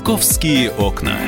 «Московские 0.00 0.70
окна». 0.70 1.18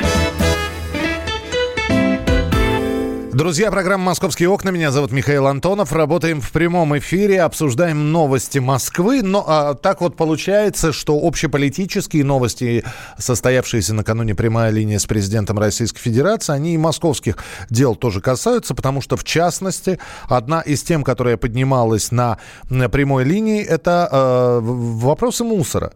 Друзья, 3.34 3.70
программа 3.70 4.04
«Московские 4.04 4.48
окна». 4.48 4.70
Меня 4.70 4.90
зовут 4.90 5.12
Михаил 5.12 5.46
Антонов. 5.46 5.92
Работаем 5.92 6.40
в 6.40 6.50
прямом 6.52 6.96
эфире, 6.96 7.42
обсуждаем 7.42 8.12
новости 8.12 8.60
Москвы. 8.60 9.20
Но 9.22 9.44
а, 9.46 9.74
так 9.74 10.00
вот 10.00 10.16
получается, 10.16 10.90
что 10.92 11.18
общеполитические 11.18 12.24
новости, 12.24 12.82
состоявшиеся 13.18 13.92
накануне 13.92 14.34
прямая 14.34 14.70
линия 14.70 14.98
с 14.98 15.04
президентом 15.04 15.58
Российской 15.58 16.00
Федерации, 16.00 16.54
они 16.54 16.72
и 16.72 16.78
московских 16.78 17.36
дел 17.68 17.94
тоже 17.94 18.22
касаются, 18.22 18.74
потому 18.74 19.02
что, 19.02 19.18
в 19.18 19.24
частности, 19.24 19.98
одна 20.30 20.62
из 20.62 20.82
тем, 20.82 21.04
которая 21.04 21.36
поднималась 21.36 22.10
на, 22.10 22.38
на 22.70 22.88
прямой 22.88 23.24
линии, 23.24 23.62
это 23.62 24.08
э, 24.10 24.60
вопросы 24.62 25.44
мусора 25.44 25.92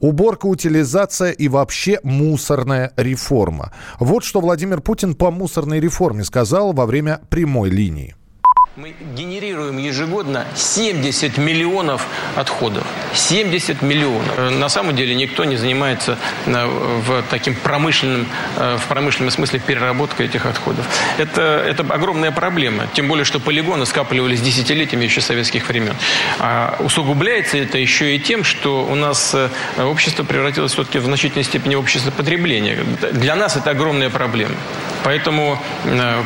уборка, 0.00 0.46
утилизация 0.46 1.30
и 1.30 1.48
вообще 1.48 2.00
мусорная 2.02 2.92
реформа. 2.96 3.72
Вот 4.00 4.24
что 4.24 4.40
Владимир 4.40 4.80
Путин 4.80 5.14
по 5.14 5.30
мусорной 5.30 5.78
реформе 5.80 6.24
сказал 6.24 6.72
во 6.72 6.86
время 6.86 7.20
прямой 7.30 7.70
линии. 7.70 8.15
Мы 8.76 8.94
генерируем 9.16 9.78
ежегодно 9.78 10.44
70 10.54 11.38
миллионов 11.38 12.06
отходов. 12.34 12.84
70 13.14 13.80
миллионов. 13.80 14.28
Э, 14.36 14.50
на 14.50 14.68
самом 14.68 14.94
деле 14.94 15.14
никто 15.14 15.46
не 15.46 15.56
занимается 15.56 16.18
э, 16.44 16.66
в 16.66 17.22
таким 17.30 17.54
промышленном, 17.54 18.26
э, 18.56 18.76
в 18.76 18.86
промышленном 18.86 19.30
смысле 19.30 19.60
переработкой 19.60 20.26
этих 20.26 20.44
отходов. 20.44 20.86
Это, 21.16 21.64
это 21.66 21.84
огромная 21.88 22.32
проблема. 22.32 22.86
Тем 22.92 23.08
более, 23.08 23.24
что 23.24 23.40
полигоны 23.40 23.86
скапливались 23.86 24.42
десятилетиями 24.42 25.04
еще 25.04 25.22
советских 25.22 25.66
времен. 25.70 25.94
А 26.38 26.76
усугубляется 26.80 27.56
это 27.56 27.78
еще 27.78 28.14
и 28.14 28.18
тем, 28.18 28.44
что 28.44 28.84
у 28.84 28.94
нас 28.94 29.34
общество 29.78 30.22
превратилось 30.22 30.72
все-таки 30.72 30.98
в 30.98 31.06
значительной 31.06 31.44
степени 31.44 31.76
в 31.76 31.80
общество 31.80 32.10
потребления. 32.10 32.84
Для 33.12 33.36
нас 33.36 33.56
это 33.56 33.70
огромная 33.70 34.10
проблема. 34.10 34.56
Поэтому, 35.06 35.56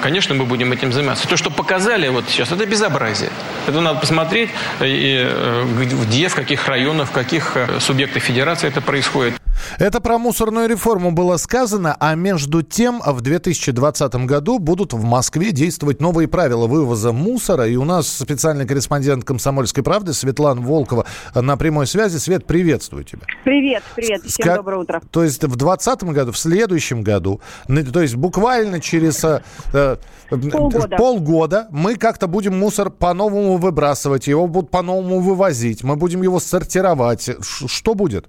конечно, 0.03 0.35
мы 0.35 0.47
будем 0.47 0.73
этим 0.73 0.91
заниматься. 0.91 1.29
То, 1.29 1.37
что 1.37 1.51
показали 1.51 2.09
вот 2.09 2.25
сейчас, 2.31 2.51
это 2.51 2.65
безобразие. 2.65 3.29
Это 3.67 3.83
надо 3.83 4.01
посмотреть, 4.01 4.49
и, 4.81 5.23
э, 5.23 5.67
где, 6.07 6.29
в 6.29 6.35
каких 6.35 6.67
районах, 6.67 7.11
в 7.11 7.13
каких 7.13 7.57
э, 7.57 7.79
субъектах 7.79 8.23
федерации 8.23 8.69
это 8.69 8.81
происходит. 8.81 9.40
Это 9.79 10.01
про 10.01 10.19
мусорную 10.19 10.69
реформу 10.69 11.13
было 11.13 11.37
сказано, 11.37 11.97
а 11.99 12.15
между 12.15 12.63
тем 12.63 13.01
в 13.05 13.21
2020 13.21 14.15
году 14.27 14.59
будут 14.59 14.93
в 14.93 15.05
Москве 15.05 15.53
действовать 15.53 16.01
новые 16.01 16.29
правила 16.29 16.67
вывоза 16.67 17.13
мусора. 17.13 17.67
И 17.67 17.77
у 17.77 17.85
нас 17.85 18.09
специальный 18.09 18.67
корреспондент 18.67 19.25
«Комсомольской 19.25 19.83
правды» 19.83 20.13
Светлана 20.13 20.61
Волкова 20.61 21.07
на 21.35 21.57
прямой 21.57 21.87
связи. 21.87 22.19
Свет, 22.19 22.47
приветствую 22.47 23.05
тебя. 23.05 23.23
Привет, 23.45 23.83
привет, 23.95 24.23
всем 24.23 24.45
Ска... 24.45 24.57
доброе 24.57 24.79
утро. 24.79 25.03
То 25.11 25.25
есть 25.25 25.43
в 25.43 25.57
2020 25.57 26.05
году, 26.05 26.33
в 26.33 26.39
следующем 26.39 27.03
году, 27.03 27.41
то 27.67 28.01
есть 28.01 28.17
буквально 28.17 28.81
через 28.81 29.25
э, 29.25 29.43
э 29.73 29.97
полгода. 30.31 30.97
полгода 30.97 31.69
мы 31.71 31.97
как-то 31.97 32.27
будем 32.27 32.59
мусор 32.59 32.91
по-новому 32.91 33.57
выбрасывать, 33.57 34.27
его 34.27 34.47
будут 34.47 34.71
по-новому 34.71 35.21
вывозить, 35.21 35.83
мы 35.83 35.97
будем 35.97 36.23
его 36.23 36.41
сортировать. 36.41 37.31
Ш- 37.41 37.69
что 37.69 37.95
будет? 37.95 38.29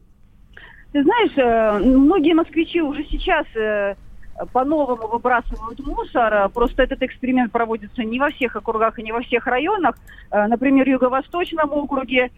Ты 0.92 1.04
знаешь, 1.04 1.32
э, 1.38 1.80
многие 1.80 2.34
москвичи 2.34 2.82
уже 2.82 3.06
сейчас 3.06 3.46
э, 3.56 3.96
по-новому 4.52 5.08
выбрасывают 5.08 5.80
мусор. 5.80 6.50
Просто 6.50 6.84
этот 6.84 7.02
эксперимент 7.02 7.54
проводится 7.54 8.04
не 8.04 8.20
во 8.20 8.30
всех 8.30 8.58
округах 8.58 9.00
и 9.00 9.04
не 9.04 9.14
во 9.14 9.22
всех 9.22 9.48
районах. 9.48 9.96
Э, 10.32 10.48
например, 10.48 10.86
в 10.86 10.90
Юго-Восточном 10.90 11.72
округе 11.72 12.32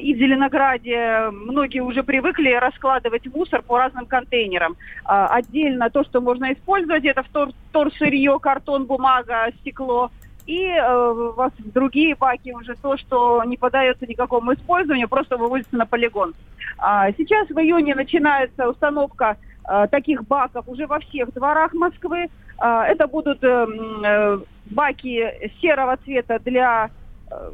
и 0.00 0.14
в 0.14 0.18
Зеленограде 0.18 1.30
многие 1.30 1.80
уже 1.80 2.02
привыкли 2.02 2.52
раскладывать 2.52 3.32
мусор 3.32 3.62
по 3.62 3.78
разным 3.78 4.06
контейнерам. 4.06 4.76
Отдельно 5.04 5.88
то, 5.88 6.04
что 6.04 6.20
можно 6.20 6.52
использовать, 6.52 7.04
это 7.04 7.24
вторсырье, 7.70 8.38
картон, 8.40 8.84
бумага, 8.84 9.46
стекло– 9.60 10.10
и 10.46 10.66
э, 10.66 11.32
вас 11.36 11.52
другие 11.58 12.14
баки 12.16 12.52
уже 12.52 12.74
то, 12.74 12.96
что 12.96 13.42
не 13.44 13.56
подается 13.56 14.06
никакому 14.06 14.54
использованию, 14.54 15.08
просто 15.08 15.36
вывозится 15.36 15.76
на 15.76 15.86
полигон. 15.86 16.34
А, 16.78 17.12
сейчас 17.12 17.48
в 17.48 17.58
июне 17.58 17.94
начинается 17.94 18.68
установка 18.68 19.36
э, 19.68 19.86
таких 19.90 20.24
баков 20.26 20.68
уже 20.68 20.86
во 20.86 20.98
всех 21.00 21.32
дворах 21.32 21.72
Москвы. 21.74 22.28
А, 22.58 22.86
это 22.86 23.06
будут 23.06 23.42
э, 23.42 23.66
э, 24.04 24.38
баки 24.66 25.50
серого 25.60 25.96
цвета 26.04 26.38
для 26.40 26.90
э, 27.30 27.50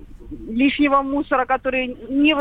лишнего 0.49 1.03
мусора, 1.03 1.45
который 1.45 1.89
не, 2.09 2.33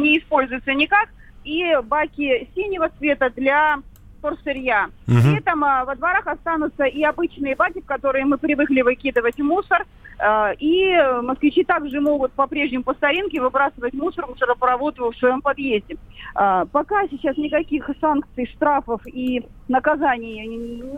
не 0.00 0.18
используется 0.18 0.74
никак, 0.74 1.08
и 1.44 1.76
баки 1.84 2.48
синего 2.54 2.90
цвета 2.98 3.30
для 3.30 3.78
вторсырья. 4.18 4.88
Угу. 5.06 5.16
При 5.16 5.38
этом 5.38 5.64
а, 5.64 5.84
во 5.84 5.94
дворах 5.94 6.26
останутся 6.26 6.84
и 6.84 7.02
обычные 7.02 7.56
баки, 7.56 7.80
в 7.80 7.86
которые 7.86 8.24
мы 8.24 8.38
привыкли 8.38 8.82
выкидывать 8.82 9.38
мусор. 9.38 9.86
А, 10.18 10.52
и 10.58 10.94
москвичи 11.22 11.64
также 11.64 12.00
могут 12.00 12.32
по-прежнему 12.32 12.84
по 12.84 12.94
старинке 12.94 13.40
выбрасывать 13.40 13.94
мусор 13.94 14.26
мусоропровод 14.26 14.98
в 14.98 15.14
своем 15.14 15.40
подъезде. 15.40 15.96
А, 16.34 16.66
пока 16.66 17.06
сейчас 17.08 17.36
никаких 17.36 17.88
санкций, 18.00 18.46
штрафов 18.46 19.00
и 19.06 19.46
наказаний 19.68 20.46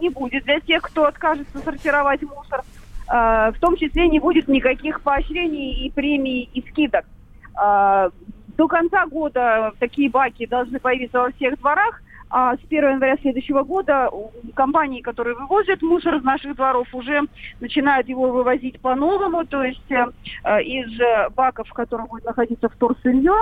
не 0.00 0.08
будет 0.08 0.44
для 0.44 0.60
тех, 0.60 0.82
кто 0.82 1.04
откажется 1.04 1.58
сортировать 1.58 2.22
мусор. 2.22 2.62
А, 3.08 3.50
в 3.52 3.58
том 3.58 3.76
числе 3.76 4.08
не 4.08 4.20
будет 4.20 4.48
никаких 4.48 5.00
поощрений 5.00 5.86
и 5.86 5.90
премий 5.90 6.48
и 6.54 6.60
скидок. 6.70 7.04
А, 7.54 8.10
до 8.56 8.68
конца 8.68 9.06
года 9.06 9.72
такие 9.78 10.08
баки 10.08 10.46
должны 10.46 10.78
появиться 10.78 11.18
во 11.18 11.32
всех 11.32 11.58
дворах. 11.58 12.02
А 12.30 12.54
с 12.54 12.60
1 12.68 12.90
января 12.92 13.16
следующего 13.16 13.64
года 13.64 14.08
компании, 14.54 15.00
которые 15.00 15.34
вывозят 15.34 15.82
мусор 15.82 16.14
из 16.14 16.22
наших 16.22 16.54
дворов, 16.54 16.86
уже 16.92 17.22
начинают 17.58 18.08
его 18.08 18.30
вывозить 18.30 18.80
по-новому, 18.80 19.44
то 19.46 19.64
есть 19.64 19.90
э, 19.90 20.62
из 20.62 20.90
баков, 21.34 21.68
в 21.68 21.72
которых 21.72 22.08
будет 22.08 22.24
находиться 22.24 22.68
вторсырье, 22.68 23.34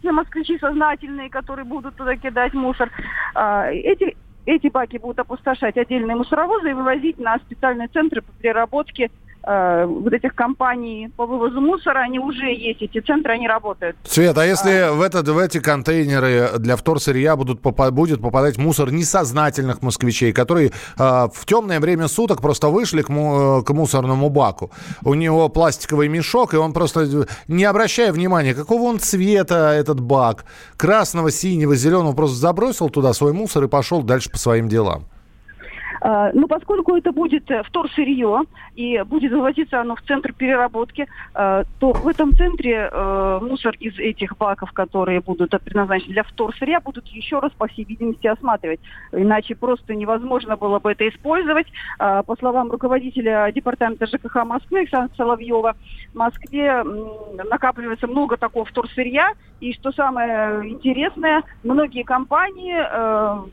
те 0.00 0.12
москвичи 0.12 0.58
сознательные, 0.58 1.28
которые 1.28 1.64
будут 1.64 1.96
туда 1.96 2.14
кидать 2.16 2.54
мусор, 2.54 2.88
э, 3.34 3.72
эти, 3.72 4.16
эти 4.46 4.68
баки 4.68 4.98
будут 4.98 5.18
опустошать 5.18 5.76
отдельные 5.76 6.16
мусоровозы 6.16 6.70
и 6.70 6.74
вывозить 6.74 7.18
на 7.18 7.38
специальные 7.38 7.88
центры 7.88 8.22
по 8.22 8.32
переработке 8.34 9.06
э, 9.06 9.25
вот 9.46 10.12
этих 10.12 10.34
компаний 10.34 11.08
по 11.16 11.24
вывозу 11.24 11.60
мусора, 11.60 12.00
они 12.00 12.18
уже 12.18 12.52
есть, 12.52 12.82
эти 12.82 13.00
центры, 13.00 13.34
они 13.34 13.46
работают. 13.46 13.96
Свет, 14.04 14.36
а 14.38 14.44
если 14.44 14.72
а... 14.72 14.92
в, 14.92 15.00
этот, 15.00 15.28
в 15.28 15.38
эти 15.38 15.60
контейнеры 15.60 16.58
для 16.58 16.74
вторсырья 16.74 17.36
будут, 17.36 17.60
будет 17.60 18.20
попадать 18.20 18.58
мусор 18.58 18.90
несознательных 18.90 19.82
москвичей, 19.82 20.32
которые 20.32 20.72
э, 20.98 21.28
в 21.32 21.46
темное 21.46 21.78
время 21.78 22.08
суток 22.08 22.42
просто 22.42 22.68
вышли 22.68 23.02
к, 23.02 23.08
му, 23.08 23.62
к 23.62 23.70
мусорному 23.70 24.30
баку, 24.30 24.72
у 25.04 25.14
него 25.14 25.48
пластиковый 25.48 26.08
мешок, 26.08 26.54
и 26.54 26.56
он 26.56 26.72
просто, 26.72 27.26
не 27.46 27.64
обращая 27.64 28.12
внимания, 28.12 28.54
какого 28.54 28.82
он 28.82 28.98
цвета 28.98 29.72
этот 29.72 30.00
бак, 30.00 30.44
красного, 30.76 31.30
синего, 31.30 31.76
зеленого, 31.76 32.14
просто 32.14 32.36
забросил 32.36 32.88
туда 32.88 33.12
свой 33.12 33.32
мусор 33.32 33.64
и 33.64 33.68
пошел 33.68 34.02
дальше 34.02 34.30
по 34.30 34.38
своим 34.38 34.68
делам. 34.68 35.06
А, 36.00 36.30
ну, 36.32 36.46
поскольку 36.48 36.96
это 36.96 37.12
будет 37.12 37.50
э, 37.50 37.62
вторсырье 37.62 38.42
и 38.74 39.02
будет 39.06 39.32
вывозиться 39.32 39.80
оно 39.80 39.96
в 39.96 40.02
центр 40.02 40.32
переработки, 40.32 41.06
а, 41.34 41.64
то 41.78 41.92
в 41.92 42.08
этом 42.08 42.34
центре 42.34 42.88
э, 42.90 43.38
мусор 43.42 43.74
из 43.80 43.98
этих 43.98 44.36
баков, 44.36 44.72
которые 44.72 45.20
будут 45.20 45.50
предназначены 45.64 46.12
для 46.12 46.22
вторсырья, 46.22 46.80
будут 46.80 47.06
еще 47.08 47.38
раз, 47.38 47.52
по 47.52 47.66
всей 47.68 47.84
видимости, 47.84 48.26
осматривать. 48.26 48.80
Иначе 49.12 49.54
просто 49.54 49.94
невозможно 49.94 50.56
было 50.56 50.78
бы 50.78 50.92
это 50.92 51.08
использовать. 51.08 51.66
По 51.98 52.36
словам 52.38 52.70
руководителя 52.70 53.50
департамента 53.52 54.06
ЖКХ 54.06 54.44
Москвы 54.44 54.80
Александра 54.80 55.14
Соловьева, 55.16 55.76
в 56.12 56.16
Москве 56.16 56.82
накапливается 57.50 58.06
много 58.06 58.36
такого 58.36 58.64
вторсырья. 58.64 59.32
И 59.60 59.72
что 59.72 59.92
самое 59.92 60.68
интересное, 60.68 61.42
многие 61.62 62.02
компании 62.02 62.76
э, 62.76 63.44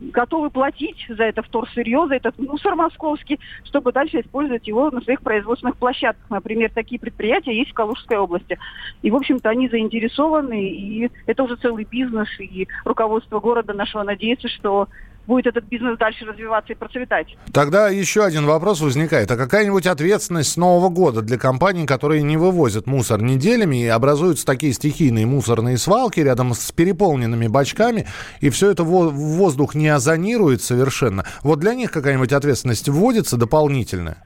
готовы 0.00 0.50
платить 0.50 1.04
за 1.08 1.24
это 1.24 1.42
вторсырье, 1.42 2.06
за 2.08 2.16
этот 2.16 2.38
мусор 2.38 2.74
московский, 2.74 3.38
чтобы 3.64 3.92
дальше 3.92 4.20
использовать 4.20 4.66
его 4.66 4.90
на 4.90 5.00
своих 5.02 5.20
производственных 5.20 5.76
площадках. 5.76 6.28
Например, 6.30 6.70
такие 6.74 6.98
предприятия 6.98 7.56
есть 7.56 7.70
в 7.70 7.74
Калужской 7.74 8.16
области. 8.16 8.58
И, 9.02 9.10
в 9.10 9.16
общем-то, 9.16 9.48
они 9.48 9.68
заинтересованы, 9.68 10.68
и 10.68 11.10
это 11.26 11.42
уже 11.42 11.56
целый 11.56 11.84
бизнес, 11.84 12.28
и 12.38 12.66
руководство 12.84 13.40
города 13.40 13.74
нашего 13.74 14.02
надеется, 14.02 14.48
что 14.48 14.88
будет 15.26 15.46
этот 15.46 15.64
бизнес 15.64 15.98
дальше 15.98 16.24
развиваться 16.24 16.72
и 16.72 16.76
процветать. 16.76 17.36
Тогда 17.52 17.88
еще 17.88 18.24
один 18.24 18.46
вопрос 18.46 18.80
возникает. 18.80 19.30
А 19.30 19.36
какая-нибудь 19.36 19.86
ответственность 19.86 20.52
с 20.52 20.56
Нового 20.56 20.88
года 20.88 21.22
для 21.22 21.38
компаний, 21.38 21.86
которые 21.86 22.22
не 22.22 22.36
вывозят 22.36 22.86
мусор 22.86 23.22
неделями 23.22 23.82
и 23.82 23.86
образуются 23.86 24.46
такие 24.46 24.72
стихийные 24.72 25.26
мусорные 25.26 25.78
свалки 25.78 26.20
рядом 26.20 26.54
с 26.54 26.72
переполненными 26.72 27.46
бачками, 27.46 28.06
и 28.40 28.50
все 28.50 28.70
это 28.70 28.84
воздух 28.84 29.74
не 29.74 29.88
озонирует 29.88 30.62
совершенно. 30.62 31.24
Вот 31.42 31.60
для 31.60 31.74
них 31.74 31.92
какая-нибудь 31.92 32.32
ответственность 32.32 32.88
вводится 32.88 33.36
дополнительная? 33.36 34.18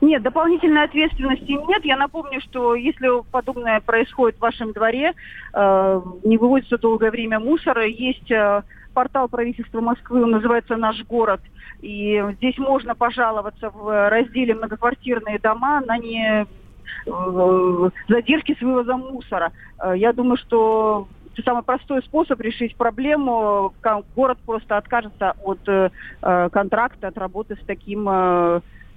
Нет, 0.00 0.22
дополнительной 0.22 0.84
ответственности 0.84 1.52
нет. 1.52 1.84
Я 1.84 1.96
напомню, 1.96 2.40
что 2.42 2.74
если 2.74 3.08
подобное 3.30 3.80
происходит 3.80 4.36
в 4.36 4.42
вашем 4.42 4.72
дворе, 4.72 5.12
э, 5.54 6.00
не 6.24 6.36
выводится 6.36 6.76
долгое 6.76 7.10
время 7.10 7.40
мусора, 7.40 7.86
есть 7.86 8.30
э, 8.30 8.62
портал 8.94 9.28
правительства 9.28 9.80
Москвы, 9.80 10.22
он 10.22 10.30
называется 10.30 10.76
«Наш 10.76 11.04
город». 11.04 11.40
И 11.80 12.22
здесь 12.36 12.56
можно 12.56 12.94
пожаловаться 12.94 13.70
в 13.70 14.08
разделе 14.08 14.54
«Многоквартирные 14.54 15.38
дома» 15.38 15.82
на 15.82 15.98
не 15.98 16.46
э, 17.06 17.90
задержки 18.08 18.56
с 18.58 18.62
вывозом 18.62 19.00
мусора. 19.00 19.52
Э, 19.82 19.92
я 19.96 20.12
думаю, 20.12 20.38
что 20.38 21.08
это 21.34 21.42
самый 21.42 21.62
простой 21.62 22.02
способ 22.02 22.40
решить 22.40 22.76
проблему. 22.76 23.74
Город 24.14 24.38
просто 24.46 24.78
откажется 24.78 25.34
от 25.42 25.60
э, 25.68 25.90
контракта, 26.50 27.08
от 27.08 27.18
работы 27.18 27.56
с 27.56 27.66
таким 27.66 28.08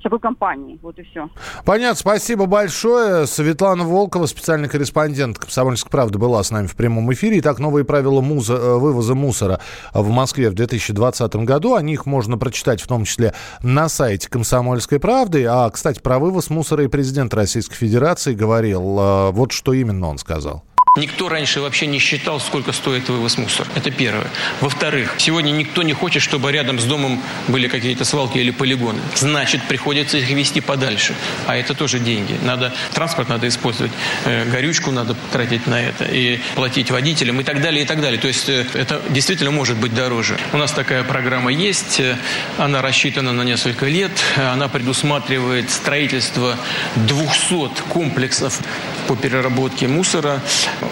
такой 0.03 0.19
компании. 0.19 0.79
Вот 0.81 0.97
и 0.99 1.03
все. 1.03 1.29
Понятно. 1.65 1.95
Спасибо 1.95 2.45
большое. 2.45 3.27
Светлана 3.27 3.83
Волкова, 3.83 4.25
специальный 4.25 4.69
корреспондент 4.69 5.37
«Комсомольской 5.37 5.91
правды», 5.91 6.17
была 6.17 6.43
с 6.43 6.51
нами 6.51 6.67
в 6.67 6.75
прямом 6.75 7.11
эфире. 7.13 7.39
Итак, 7.39 7.59
новые 7.59 7.85
правила 7.85 8.21
муза, 8.21 8.53
э, 8.53 8.77
вывоза 8.77 9.15
мусора 9.15 9.59
в 9.93 10.09
Москве 10.09 10.49
в 10.49 10.53
2020 10.53 11.45
году. 11.45 11.75
О 11.75 11.81
них 11.81 12.05
можно 12.05 12.37
прочитать 12.37 12.81
в 12.81 12.87
том 12.87 13.05
числе 13.05 13.33
на 13.61 13.89
сайте 13.89 14.29
«Комсомольской 14.29 14.99
правды». 14.99 15.45
А, 15.45 15.69
кстати, 15.69 15.99
про 15.99 16.19
вывоз 16.19 16.49
мусора 16.49 16.83
и 16.83 16.87
президент 16.87 17.33
Российской 17.33 17.75
Федерации 17.75 18.33
говорил. 18.33 18.97
Э, 18.99 19.31
вот 19.31 19.51
что 19.51 19.73
именно 19.73 20.07
он 20.07 20.17
сказал. 20.17 20.63
Никто 20.97 21.29
раньше 21.29 21.61
вообще 21.61 21.85
не 21.85 21.99
считал, 21.99 22.39
сколько 22.39 22.71
стоит 22.73 23.07
вывоз 23.07 23.37
мусора. 23.37 23.69
Это 23.75 23.91
первое. 23.91 24.27
Во-вторых, 24.61 25.15
сегодня 25.19 25.51
никто 25.51 25.83
не 25.83 25.93
хочет, 25.93 26.23
чтобы 26.23 26.51
рядом 26.51 26.79
с 26.79 26.85
домом 26.85 27.21
были 27.47 27.67
какие-то 27.67 28.03
свалки 28.03 28.39
или 28.39 28.49
полигоны. 28.49 28.99
Значит, 29.15 29.61
приходится 29.67 30.17
их 30.17 30.27
вести 30.31 30.59
подальше. 30.59 31.13
А 31.45 31.55
это 31.55 31.75
тоже 31.75 31.99
деньги. 31.99 32.35
Надо 32.41 32.73
транспорт 32.93 33.29
надо 33.29 33.47
использовать, 33.47 33.91
э, 34.25 34.45
горючку 34.49 34.89
надо 34.89 35.15
тратить 35.31 35.67
на 35.67 35.79
это, 35.79 36.03
и 36.05 36.39
платить 36.55 36.89
водителям 36.89 37.39
и 37.41 37.43
так 37.43 37.61
далее, 37.61 37.83
и 37.83 37.85
так 37.85 38.01
далее. 38.01 38.19
То 38.19 38.27
есть 38.27 38.49
э, 38.49 38.65
это 38.73 38.99
действительно 39.09 39.51
может 39.51 39.77
быть 39.77 39.93
дороже. 39.93 40.35
У 40.51 40.57
нас 40.57 40.71
такая 40.71 41.03
программа 41.03 41.51
есть, 41.51 41.99
э, 41.99 42.17
она 42.57 42.81
рассчитана 42.81 43.33
на 43.33 43.43
несколько 43.43 43.85
лет, 43.85 44.11
она 44.35 44.67
предусматривает 44.67 45.69
строительство 45.69 46.57
200 46.95 47.83
комплексов 47.89 48.59
по 49.07 49.15
переработке 49.15 49.87
мусора 49.87 50.41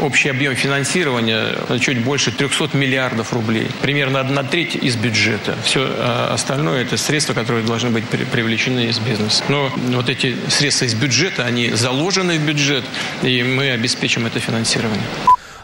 общий 0.01 0.29
объем 0.29 0.55
финансирования 0.55 1.55
чуть 1.79 2.03
больше 2.03 2.31
300 2.31 2.75
миллиардов 2.77 3.33
рублей. 3.33 3.67
Примерно 3.81 4.19
одна 4.19 4.43
треть 4.43 4.75
из 4.75 4.95
бюджета. 4.95 5.55
Все 5.63 5.85
а, 5.87 6.33
остальное 6.33 6.81
это 6.81 6.97
средства, 6.97 7.33
которые 7.33 7.65
должны 7.65 7.89
быть 7.89 8.05
привлечены 8.05 8.85
из 8.85 8.99
бизнеса. 8.99 9.43
Но 9.49 9.71
вот 9.75 10.09
эти 10.09 10.35
средства 10.49 10.85
из 10.85 10.93
бюджета, 10.93 11.45
они 11.45 11.71
заложены 11.71 12.37
в 12.37 12.45
бюджет, 12.45 12.83
и 13.23 13.43
мы 13.43 13.71
обеспечим 13.71 14.25
это 14.25 14.39
финансирование. 14.39 15.03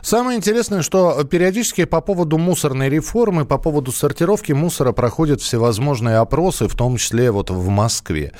Самое 0.01 0.37
интересное, 0.37 0.81
что 0.81 1.23
периодически 1.23 1.85
по 1.85 2.01
поводу 2.01 2.37
мусорной 2.37 2.89
реформы, 2.89 3.45
по 3.45 3.57
поводу 3.57 3.91
сортировки 3.91 4.51
мусора 4.51 4.93
проходят 4.93 5.41
всевозможные 5.41 6.17
опросы, 6.17 6.67
в 6.67 6.75
том 6.75 6.97
числе 6.97 7.29
вот 7.29 7.51
в 7.51 7.67
Москве. 7.69 8.33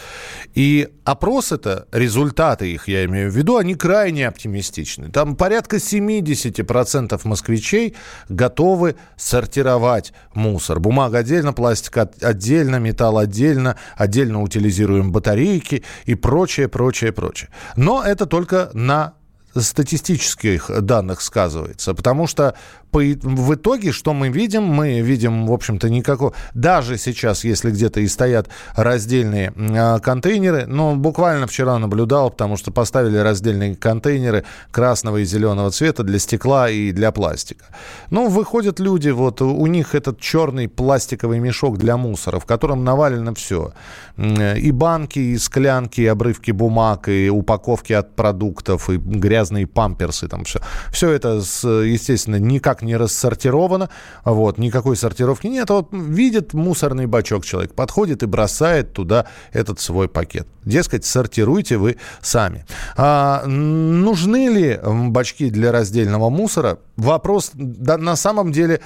И 0.56 0.90
опросы-то, 1.04 1.88
результаты 1.92 2.72
их, 2.72 2.88
я 2.88 3.06
имею 3.06 3.32
в 3.32 3.36
виду, 3.36 3.58
они 3.58 3.76
крайне 3.76 4.28
оптимистичны. 4.28 5.10
Там 5.10 5.36
порядка 5.36 5.78
70% 5.78 7.20
москвичей 7.26 7.96
готовы 8.28 8.96
сортировать 9.16 10.14
мусор. 10.34 10.80
Бумага 10.80 11.20
отдельно, 11.20 11.54
пластик 11.54 11.98
отдельно, 12.22 12.78
металл 12.78 13.20
отдельно, 13.20 13.76
отдельно 13.96 14.42
утилизируем 14.42 15.12
батарейки 15.12 15.84
и 16.06 16.16
прочее, 16.16 16.68
прочее, 16.68 17.12
прочее. 17.12 17.50
Но 17.76 18.04
это 18.04 18.26
только 18.26 18.72
на 18.74 19.14
статистических 19.56 20.70
данных 20.82 21.22
сказывается, 21.22 21.94
потому 21.94 22.28
что 22.28 22.56
по, 22.92 23.00
в 23.00 23.56
итоге, 23.56 23.92
что 23.92 24.14
мы 24.14 24.30
видим? 24.30 24.64
Мы 24.64 25.02
видим, 25.02 25.48
в 25.48 25.54
общем-то, 25.54 25.90
никакого... 25.90 26.34
Даже 26.54 26.98
сейчас, 26.98 27.44
если 27.44 27.72
где-то 27.72 28.02
и 28.02 28.08
стоят 28.08 28.50
раздельные 28.76 29.54
э, 29.56 30.00
контейнеры, 30.00 30.66
ну, 30.68 30.96
буквально 30.96 31.48
вчера 31.48 31.80
наблюдал, 31.80 32.30
потому 32.30 32.58
что 32.58 32.72
поставили 32.72 33.18
раздельные 33.18 33.76
контейнеры 33.76 34.44
красного 34.72 35.18
и 35.18 35.26
зеленого 35.26 35.72
цвета 35.72 36.04
для 36.04 36.20
стекла 36.20 36.70
и 36.70 36.92
для 36.92 37.12
пластика. 37.12 37.66
Ну, 38.10 38.28
выходят 38.28 38.80
люди, 38.80 39.10
вот 39.10 39.42
у 39.42 39.68
них 39.68 39.96
этот 39.96 40.20
черный 40.20 40.68
пластиковый 40.68 41.40
мешок 41.40 41.78
для 41.78 41.98
мусора, 41.98 42.40
в 42.40 42.46
котором 42.46 42.84
навалено 42.84 43.34
все. 43.34 43.74
И 44.18 44.72
банки, 44.72 45.20
и 45.20 45.38
склянки, 45.38 46.02
и 46.02 46.06
обрывки 46.06 46.52
бумаг, 46.52 47.08
и 47.08 47.30
упаковки 47.30 47.94
от 47.94 48.16
продуктов, 48.16 48.90
и 48.90 48.98
грязные 48.98 49.66
памперсы, 49.66 50.28
там 50.28 50.44
все. 50.44 50.60
Все 50.92 51.10
это, 51.12 51.42
естественно, 51.64 52.36
никак 52.36 52.81
не 52.82 52.96
рассортировано, 52.96 53.90
вот, 54.24 54.58
никакой 54.58 54.96
сортировки 54.96 55.48
нет. 55.48 55.70
Вот 55.70 55.90
видит 55.92 56.54
мусорный 56.54 57.06
бачок 57.06 57.46
человек, 57.46 57.74
подходит 57.74 58.24
и 58.24 58.26
бросает 58.26 58.94
туда 58.94 59.26
этот 59.52 59.80
свой 59.80 60.08
пакет. 60.08 60.48
Дескать, 60.64 61.06
сортируйте 61.06 61.78
вы 61.78 61.98
сами. 62.22 62.66
А, 62.96 63.46
нужны 63.46 64.50
ли 64.50 64.80
бачки 64.84 65.50
для 65.50 65.72
раздельного 65.72 66.30
мусора? 66.30 66.80
Вопрос 66.98 67.52
да, 67.54 67.98
на 67.98 68.16
самом 68.16 68.52
деле 68.52 68.82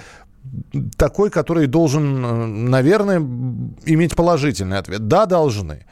такой, 0.97 1.30
который 1.30 1.68
должен, 1.68 2.69
наверное, 2.69 3.19
иметь 3.86 4.15
положительный 4.15 4.77
ответ. 4.77 5.07
Да, 5.07 5.25
должны. 5.25 5.86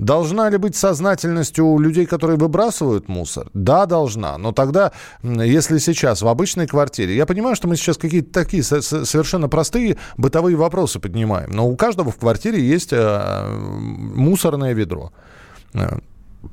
Должна 0.00 0.48
ли 0.48 0.56
быть 0.56 0.76
сознательность 0.76 1.58
у 1.58 1.78
людей, 1.78 2.06
которые 2.06 2.38
выбрасывают 2.38 3.08
мусор? 3.08 3.50
Да, 3.52 3.84
должна. 3.84 4.38
Но 4.38 4.52
тогда, 4.52 4.92
если 5.22 5.76
сейчас 5.76 6.22
в 6.22 6.28
обычной 6.28 6.66
квартире, 6.66 7.14
я 7.14 7.26
понимаю, 7.26 7.54
что 7.54 7.68
мы 7.68 7.76
сейчас 7.76 7.98
какие-то 7.98 8.32
такие 8.32 8.62
совершенно 8.62 9.50
простые 9.50 9.98
бытовые 10.16 10.56
вопросы 10.56 11.00
поднимаем, 11.00 11.50
но 11.50 11.68
у 11.68 11.76
каждого 11.76 12.10
в 12.10 12.16
квартире 12.16 12.62
есть 12.62 12.94
э, 12.94 13.46
мусорное 14.14 14.72
ведро 14.72 15.12
э, 15.74 15.98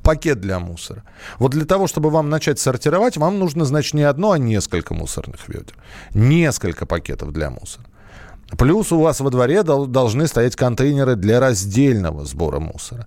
пакет 0.02 0.42
для 0.42 0.58
мусора. 0.58 1.04
Вот 1.38 1.52
для 1.52 1.64
того, 1.64 1.86
чтобы 1.86 2.10
вам 2.10 2.28
начать 2.28 2.58
сортировать, 2.58 3.16
вам 3.16 3.38
нужно, 3.38 3.64
значит, 3.64 3.94
не 3.94 4.02
одно, 4.02 4.32
а 4.32 4.38
несколько 4.38 4.92
мусорных 4.92 5.48
ведер. 5.48 5.74
Несколько 6.12 6.84
пакетов 6.84 7.32
для 7.32 7.48
мусора. 7.48 7.86
Плюс 8.58 8.92
у 8.92 9.00
вас 9.00 9.20
во 9.20 9.30
дворе 9.30 9.62
должны 9.62 10.26
стоять 10.26 10.54
контейнеры 10.54 11.16
для 11.16 11.40
раздельного 11.40 12.26
сбора 12.26 12.60
мусора. 12.60 13.06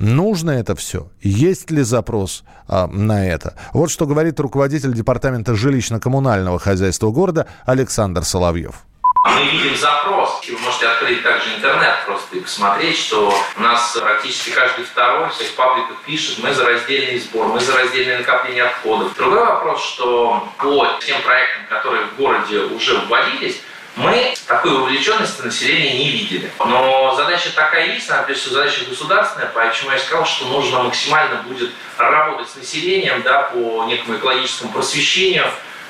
Нужно 0.00 0.52
это 0.52 0.74
все? 0.74 1.08
Есть 1.20 1.70
ли 1.70 1.82
запрос 1.82 2.42
а, 2.66 2.86
на 2.86 3.28
это? 3.28 3.54
Вот 3.74 3.90
что 3.90 4.06
говорит 4.06 4.40
руководитель 4.40 4.94
департамента 4.94 5.52
жилищно-коммунального 5.52 6.58
хозяйства 6.58 7.10
города 7.10 7.46
Александр 7.66 8.24
Соловьев. 8.24 8.76
Мы 9.26 9.44
видим 9.44 9.76
запрос. 9.76 10.40
Вы 10.48 10.56
можете 10.60 10.86
открыть 10.88 11.22
также 11.22 11.54
интернет 11.54 11.96
просто 12.06 12.38
и 12.38 12.40
посмотреть, 12.40 12.96
что 12.96 13.30
у 13.58 13.60
нас 13.60 13.94
практически 14.00 14.48
каждый 14.52 14.86
второй 14.86 15.28
в 15.28 15.34
своих 15.34 15.54
пабликах 15.54 15.98
пишет, 16.06 16.42
мы 16.42 16.54
за 16.54 16.64
раздельный 16.64 17.20
сбор, 17.20 17.48
мы 17.48 17.60
за 17.60 17.76
раздельное 17.76 18.20
накопление 18.20 18.64
отходов. 18.64 19.14
Другой 19.16 19.44
вопрос, 19.44 19.84
что 19.84 20.48
по 20.56 20.88
тем 21.04 21.20
проектам, 21.20 21.66
которые 21.68 22.06
в 22.06 22.16
городе 22.16 22.60
уже 22.60 22.98
вводились, 23.00 23.60
мы 23.96 24.34
такой 24.46 24.72
увлеченности 24.72 25.42
населения 25.42 25.98
не 25.98 26.10
видели. 26.10 26.50
Но 26.58 27.14
задача 27.16 27.50
такая 27.54 27.92
есть, 27.94 28.08
она, 28.10 28.22
прежде 28.22 28.42
всего, 28.44 28.56
задача 28.56 28.84
государственная, 28.88 29.50
поэтому 29.52 29.92
я 29.92 29.98
сказал, 29.98 30.24
что 30.24 30.46
нужно 30.46 30.82
максимально 30.82 31.42
будет 31.42 31.70
работать 31.98 32.48
с 32.48 32.56
населением 32.56 33.22
да, 33.22 33.44
по 33.44 33.84
некому 33.84 34.16
экологическому 34.16 34.72
просвещению, 34.72 35.46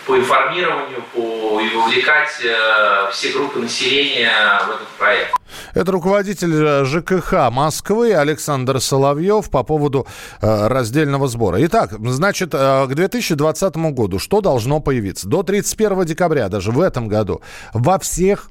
по 0.07 0.17
информированию, 0.17 1.03
по 1.15 1.61
и 1.61 1.69
вовлекать 1.75 2.41
э, 2.43 3.11
все 3.13 3.29
группы 3.31 3.59
населения 3.59 4.33
в 4.67 4.71
этот 4.71 4.89
проект. 4.99 5.40
Это 5.75 5.93
руководитель 5.93 6.53
э, 6.55 6.85
ЖКХ 6.85 7.51
Москвы 7.51 8.15
Александр 8.15 8.81
Соловьев 8.81 9.51
по 9.51 9.63
поводу 9.63 10.07
э, 10.41 10.67
раздельного 10.69 11.29
сбора. 11.29 11.65
Итак, 11.67 11.95
значит, 12.01 12.51
э, 12.55 12.87
к 12.87 12.95
2020 12.95 13.77
году 13.93 14.19
что 14.19 14.41
должно 14.41 14.81
появиться? 14.81 15.29
До 15.29 15.43
31 15.43 16.05
декабря, 16.05 16.49
даже 16.49 16.73
в 16.73 16.81
этом 16.81 17.09
году, 17.09 17.41
во 17.73 17.99
всех 17.99 18.51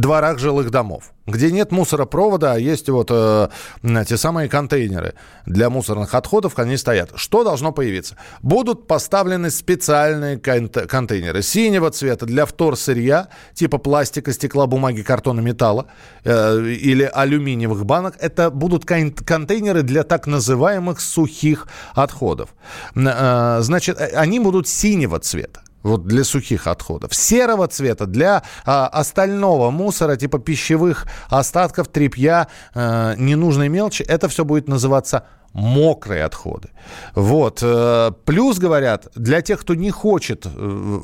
дворах 0.00 0.38
жилых 0.38 0.70
домов, 0.70 1.12
где 1.26 1.50
нет 1.50 1.72
мусоропровода, 1.72 2.52
а 2.52 2.58
есть 2.58 2.88
вот 2.88 3.08
э, 3.10 3.48
те 4.06 4.16
самые 4.16 4.48
контейнеры 4.48 5.14
для 5.46 5.70
мусорных 5.70 6.14
отходов, 6.14 6.58
они 6.58 6.76
стоят. 6.76 7.12
Что 7.14 7.44
должно 7.44 7.72
появиться? 7.72 8.16
Будут 8.42 8.86
поставлены 8.86 9.50
специальные 9.50 10.38
контейнеры 10.38 11.42
синего 11.42 11.90
цвета 11.90 12.26
для 12.26 12.44
вторсырья, 12.44 13.28
типа 13.54 13.78
пластика, 13.78 14.32
стекла, 14.32 14.66
бумаги, 14.66 15.02
картона, 15.02 15.40
металла 15.40 15.86
э, 16.24 16.60
или 16.60 17.10
алюминиевых 17.12 17.84
банок. 17.84 18.14
Это 18.18 18.50
будут 18.50 18.84
кон- 18.84 19.12
контейнеры 19.12 19.82
для 19.82 20.02
так 20.02 20.26
называемых 20.26 21.00
сухих 21.00 21.68
отходов. 21.94 22.50
Э, 22.94 23.58
значит, 23.60 24.00
э, 24.00 24.16
они 24.16 24.40
будут 24.40 24.68
синего 24.68 25.18
цвета 25.18 25.63
вот 25.84 26.06
для 26.06 26.24
сухих 26.24 26.66
отходов. 26.66 27.14
Серого 27.14 27.68
цвета 27.68 28.06
для 28.06 28.42
а, 28.64 28.88
остального 28.88 29.70
мусора, 29.70 30.16
типа 30.16 30.40
пищевых 30.40 31.06
остатков, 31.28 31.88
трепья, 31.88 32.48
а, 32.74 33.14
ненужной 33.16 33.68
мелочи. 33.68 34.02
Это 34.02 34.28
все 34.28 34.44
будет 34.44 34.66
называться 34.66 35.26
мокрые 35.54 36.24
отходы. 36.24 36.70
Вот. 37.14 37.60
Э, 37.62 38.10
плюс, 38.24 38.58
говорят, 38.58 39.06
для 39.14 39.40
тех, 39.40 39.60
кто 39.60 39.74
не 39.74 39.90
хочет 39.90 40.46
э, 40.46 41.00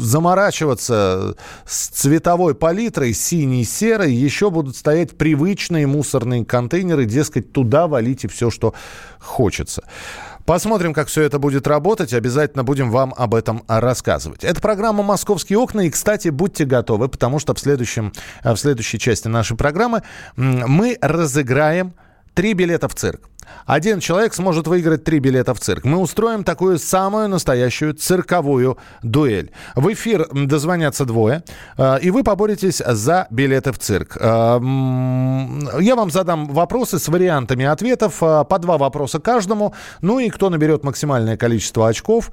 заморачиваться 0.00 1.36
с 1.64 1.88
цветовой 1.88 2.56
палитрой, 2.56 3.14
синий, 3.14 3.64
серый, 3.64 4.12
еще 4.12 4.50
будут 4.50 4.76
стоять 4.76 5.16
привычные 5.16 5.86
мусорные 5.86 6.44
контейнеры, 6.44 7.04
дескать, 7.04 7.52
туда 7.52 7.86
валите 7.86 8.26
все, 8.26 8.50
что 8.50 8.74
хочется. 9.20 9.84
Посмотрим, 10.44 10.92
как 10.92 11.06
все 11.06 11.22
это 11.22 11.38
будет 11.38 11.68
работать. 11.68 12.12
Обязательно 12.12 12.64
будем 12.64 12.90
вам 12.90 13.14
об 13.16 13.32
этом 13.32 13.62
рассказывать. 13.68 14.42
Это 14.42 14.60
программа 14.60 15.04
«Московские 15.04 15.60
окна». 15.60 15.82
И, 15.82 15.90
кстати, 15.90 16.30
будьте 16.30 16.64
готовы, 16.64 17.08
потому 17.08 17.38
что 17.38 17.54
в, 17.54 17.60
следующем, 17.60 18.12
в 18.42 18.56
следующей 18.56 18.98
части 18.98 19.28
нашей 19.28 19.56
программы 19.56 20.02
мы 20.34 20.98
разыграем 21.00 21.94
три 22.34 22.54
билета 22.54 22.88
в 22.88 22.94
цирк. 22.96 23.28
Один 23.66 24.00
человек 24.00 24.34
сможет 24.34 24.66
выиграть 24.66 25.04
три 25.04 25.18
билета 25.18 25.54
в 25.54 25.60
цирк. 25.60 25.84
Мы 25.84 25.98
устроим 25.98 26.44
такую 26.44 26.78
самую 26.78 27.28
настоящую 27.28 27.94
цирковую 27.94 28.78
дуэль. 29.02 29.50
В 29.74 29.92
эфир 29.92 30.28
дозвонятся 30.32 31.04
двое, 31.04 31.42
э, 31.76 32.00
и 32.00 32.10
вы 32.10 32.24
поборетесь 32.24 32.82
за 32.84 33.26
билеты 33.30 33.72
в 33.72 33.78
цирк. 33.78 34.16
Э, 34.20 34.58
я 35.80 35.96
вам 35.96 36.10
задам 36.10 36.46
вопросы 36.46 36.98
с 36.98 37.08
вариантами 37.08 37.64
ответов, 37.64 38.22
э, 38.22 38.44
по 38.44 38.58
два 38.58 38.78
вопроса 38.78 39.20
каждому. 39.20 39.74
Ну 40.00 40.18
и 40.18 40.28
кто 40.28 40.50
наберет 40.50 40.84
максимальное 40.84 41.36
количество 41.36 41.88
очков, 41.88 42.30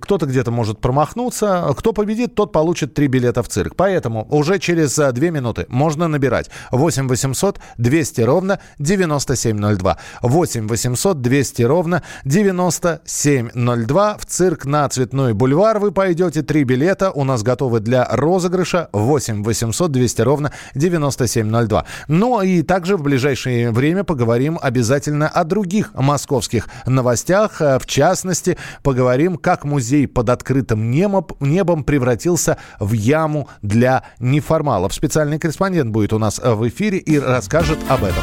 кто-то 0.00 0.26
где-то 0.26 0.50
может 0.50 0.80
промахнуться. 0.80 1.74
Кто 1.76 1.92
победит, 1.92 2.34
тот 2.34 2.52
получит 2.52 2.94
три 2.94 3.06
билета 3.06 3.42
в 3.42 3.48
цирк. 3.48 3.74
Поэтому 3.76 4.26
уже 4.30 4.58
через 4.58 4.96
две 5.12 5.30
минуты 5.30 5.66
можно 5.68 6.08
набирать 6.08 6.50
8 6.70 7.08
800 7.08 7.58
200 7.76 8.20
ровно 8.22 8.60
9702. 8.78 9.98
8 10.22 10.47
8 10.48 10.66
800 10.66 11.20
200 11.20 11.62
ровно 11.62 12.02
9702. 12.24 14.18
В 14.18 14.24
цирк 14.26 14.64
на 14.64 14.88
Цветной 14.88 15.34
бульвар 15.34 15.78
вы 15.78 15.92
пойдете. 15.92 16.42
Три 16.42 16.64
билета 16.64 17.10
у 17.10 17.24
нас 17.24 17.42
готовы 17.42 17.80
для 17.80 18.06
розыгрыша. 18.10 18.88
8 18.92 19.44
800 19.44 19.92
200 19.92 20.22
ровно 20.22 20.52
9702. 20.74 21.84
Ну 22.08 22.40
и 22.40 22.62
также 22.62 22.96
в 22.96 23.02
ближайшее 23.02 23.70
время 23.72 24.04
поговорим 24.04 24.58
обязательно 24.60 25.28
о 25.28 25.44
других 25.44 25.92
московских 25.94 26.68
новостях. 26.86 27.60
В 27.60 27.82
частности, 27.84 28.56
поговорим, 28.82 29.36
как 29.36 29.64
музей 29.64 30.08
под 30.08 30.30
открытым 30.30 30.90
небом 30.90 31.84
превратился 31.84 32.56
в 32.80 32.92
яму 32.92 33.50
для 33.60 34.04
неформалов. 34.18 34.94
Специальный 34.94 35.38
корреспондент 35.38 35.90
будет 35.90 36.14
у 36.14 36.18
нас 36.18 36.38
в 36.42 36.66
эфире 36.68 36.96
и 36.98 37.18
расскажет 37.18 37.78
об 37.88 38.04
этом. 38.04 38.22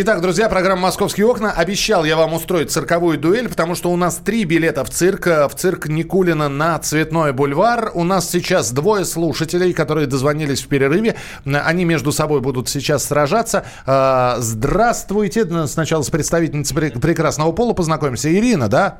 Итак, 0.00 0.20
друзья, 0.20 0.48
программа 0.48 0.82
«Московские 0.82 1.26
окна». 1.26 1.50
Обещал 1.50 2.04
я 2.04 2.16
вам 2.16 2.32
устроить 2.32 2.70
цирковую 2.70 3.18
дуэль, 3.18 3.48
потому 3.48 3.74
что 3.74 3.90
у 3.90 3.96
нас 3.96 4.18
три 4.18 4.44
билета 4.44 4.84
в 4.84 4.90
цирк. 4.90 5.26
В 5.26 5.50
цирк 5.56 5.88
Никулина 5.88 6.48
на 6.48 6.78
Цветной 6.78 7.32
бульвар. 7.32 7.90
У 7.94 8.04
нас 8.04 8.30
сейчас 8.30 8.70
двое 8.70 9.04
слушателей, 9.04 9.72
которые 9.72 10.06
дозвонились 10.06 10.62
в 10.62 10.68
перерыве. 10.68 11.16
Они 11.44 11.84
между 11.84 12.12
собой 12.12 12.40
будут 12.40 12.68
сейчас 12.68 13.06
сражаться. 13.06 13.64
А, 13.86 14.36
здравствуйте. 14.38 15.44
Сначала 15.66 16.02
с 16.02 16.10
представительницей 16.10 16.76
прекрасного 16.76 17.50
пола 17.50 17.72
познакомимся. 17.72 18.32
Ирина, 18.32 18.68
да? 18.68 18.98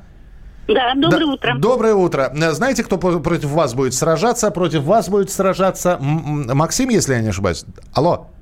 Да, 0.67 0.95
доброе 0.97 1.27
да, 1.27 1.33
утро. 1.33 1.55
Доброе 1.59 1.95
утро. 1.95 2.33
Знаете, 2.35 2.83
кто 2.83 2.99
против 2.99 3.51
вас 3.51 3.73
будет 3.73 3.95
сражаться? 3.95 4.51
Против 4.51 4.83
вас 4.83 5.09
будет 5.09 5.31
сражаться 5.31 5.97
Максим, 6.01 6.89
если 6.89 7.15
я 7.15 7.21
не 7.21 7.29
ошибаюсь. 7.29 7.65
Алло. 7.93 8.33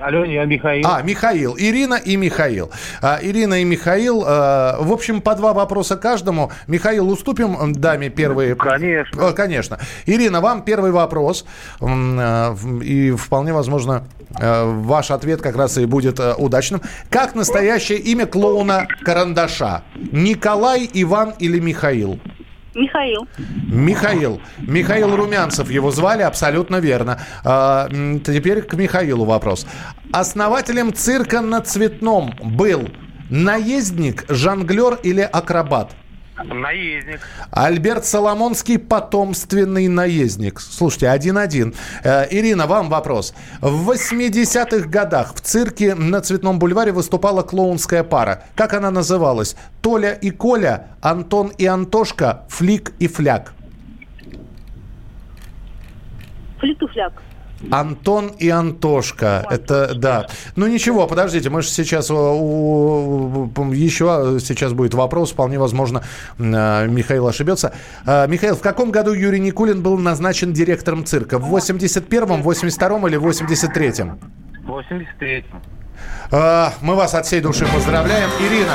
Алло, 0.00 0.24
я 0.24 0.44
Михаил. 0.44 0.86
А, 0.86 1.02
Михаил. 1.02 1.56
Ирина 1.58 1.94
и 1.94 2.16
Михаил. 2.16 2.70
А, 3.02 3.18
Ирина 3.20 3.60
и 3.60 3.64
Михаил. 3.64 4.24
А, 4.26 4.76
в 4.80 4.92
общем, 4.92 5.20
по 5.20 5.34
два 5.34 5.52
вопроса 5.52 5.96
каждому. 5.96 6.50
Михаил, 6.66 7.10
уступим 7.10 7.72
даме 7.72 8.08
первые? 8.08 8.54
Конечно. 8.54 9.28
А, 9.28 9.32
конечно. 9.32 9.78
Ирина, 10.06 10.40
вам 10.40 10.62
первый 10.62 10.90
вопрос. 10.90 11.44
А, 11.80 12.54
и 12.82 13.10
вполне 13.12 13.52
возможно, 13.52 14.04
а, 14.40 14.64
ваш 14.64 15.10
ответ 15.10 15.42
как 15.42 15.56
раз 15.56 15.76
и 15.78 15.84
будет 15.84 16.20
а, 16.20 16.34
удачным. 16.34 16.80
Как 17.10 17.34
настоящее 17.34 17.98
имя 17.98 18.26
клоуна 18.26 18.86
Карандаша? 19.02 19.82
Николай, 20.12 20.88
Иван 20.92 21.34
или 21.38 21.58
Михаил? 21.58 21.70
Михаил. 21.70 22.20
Михаил. 23.66 24.40
Михаил 24.58 25.16
Румянцев 25.16 25.70
его 25.70 25.90
звали, 25.90 26.22
абсолютно 26.22 26.76
верно. 26.76 27.20
А, 27.44 27.88
теперь 28.24 28.62
к 28.62 28.74
Михаилу 28.74 29.24
вопрос. 29.24 29.66
Основателем 30.12 30.92
цирка 30.92 31.40
на 31.40 31.60
Цветном 31.60 32.34
был 32.42 32.88
наездник, 33.28 34.24
жонглер 34.28 34.94
или 35.02 35.20
акробат? 35.20 35.92
Наездник. 36.44 37.20
Альберт 37.50 38.04
Соломонский 38.04 38.78
потомственный 38.78 39.88
наездник. 39.88 40.60
Слушайте, 40.60 41.08
один-один. 41.08 41.74
Э, 42.02 42.26
Ирина, 42.30 42.66
вам 42.66 42.88
вопрос. 42.88 43.34
В 43.60 43.90
80-х 43.90 44.88
годах 44.88 45.34
в 45.34 45.40
цирке 45.40 45.94
на 45.94 46.20
Цветном 46.20 46.58
бульваре 46.58 46.92
выступала 46.92 47.42
клоунская 47.42 48.04
пара. 48.04 48.44
Как 48.54 48.74
она 48.74 48.90
называлась? 48.90 49.56
Толя 49.82 50.12
и 50.12 50.30
Коля, 50.30 50.88
Антон 51.00 51.48
и 51.58 51.66
Антошка, 51.66 52.44
Флик 52.48 52.92
и 52.98 53.08
Фляг. 53.08 53.52
Флик 56.60 56.82
и 56.82 56.86
Фляг. 56.86 57.12
Антон 57.70 58.28
и 58.38 58.48
Антошка. 58.48 59.44
Это, 59.50 59.94
да. 59.94 60.26
Ну 60.56 60.66
ничего, 60.66 61.06
подождите, 61.06 61.50
мы 61.50 61.62
же 61.62 61.68
сейчас, 61.68 62.10
у, 62.10 63.50
у, 63.54 63.72
еще 63.72 64.38
сейчас 64.40 64.72
будет 64.72 64.94
вопрос, 64.94 65.32
вполне 65.32 65.58
возможно, 65.58 66.02
э, 66.38 66.86
Михаил 66.88 67.26
ошибется. 67.26 67.72
Э, 68.06 68.26
Михаил, 68.28 68.56
в 68.56 68.60
каком 68.60 68.90
году 68.90 69.12
Юрий 69.12 69.40
Никулин 69.40 69.82
был 69.82 69.98
назначен 69.98 70.52
директором 70.52 71.04
цирка? 71.04 71.38
В 71.38 71.54
81-м, 71.54 72.42
82-м 72.42 73.06
или 73.06 73.18
83-м? 73.18 74.18
83-м. 74.66 75.62
Э, 76.32 76.68
мы 76.80 76.94
вас 76.94 77.14
от 77.14 77.26
всей 77.26 77.40
души 77.40 77.66
поздравляем. 77.72 78.30
Ирина, 78.40 78.74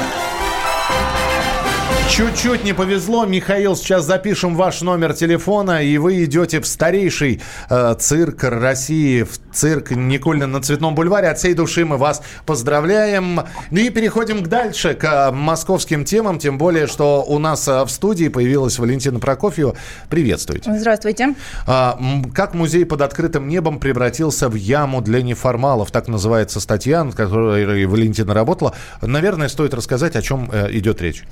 Чуть-чуть 2.15 2.63
не 2.63 2.71
повезло. 2.71 3.25
Михаил, 3.25 3.75
сейчас 3.75 4.05
запишем 4.05 4.55
ваш 4.55 4.79
номер 4.79 5.13
телефона, 5.13 5.83
и 5.83 5.97
вы 5.97 6.23
идете 6.23 6.61
в 6.61 6.65
старейший 6.65 7.41
э, 7.69 7.95
цирк 7.99 8.41
России, 8.45 9.23
в 9.23 9.37
цирк 9.51 9.91
Никулина 9.91 10.47
на 10.47 10.61
Цветном 10.61 10.95
бульваре. 10.95 11.27
От 11.27 11.39
всей 11.39 11.53
души 11.53 11.83
мы 11.83 11.97
вас 11.97 12.21
поздравляем. 12.45 13.41
И 13.69 13.89
переходим 13.89 14.45
к 14.45 14.47
дальше, 14.47 14.93
к 14.93 15.03
э, 15.03 15.31
московским 15.31 16.05
темам, 16.05 16.39
тем 16.39 16.57
более, 16.57 16.87
что 16.87 17.21
у 17.21 17.37
нас 17.37 17.67
э, 17.67 17.83
в 17.83 17.89
студии 17.89 18.29
появилась 18.29 18.79
Валентина 18.79 19.19
Прокофьева. 19.19 19.75
Приветствуйте. 20.09 20.73
Здравствуйте. 20.73 21.35
А, 21.67 21.99
как 22.33 22.53
музей 22.53 22.85
под 22.85 23.01
открытым 23.01 23.49
небом 23.49 23.77
превратился 23.77 24.47
в 24.47 24.55
яму 24.55 25.01
для 25.01 25.21
неформалов, 25.21 25.91
так 25.91 26.07
называется 26.07 26.61
статья, 26.61 27.03
над 27.03 27.13
которой 27.13 27.85
Валентина 27.85 28.33
работала. 28.33 28.73
Наверное, 29.01 29.49
стоит 29.49 29.73
рассказать, 29.73 30.15
о 30.15 30.21
чем 30.21 30.49
э, 30.53 30.69
идет 30.71 31.01
речь. 31.01 31.25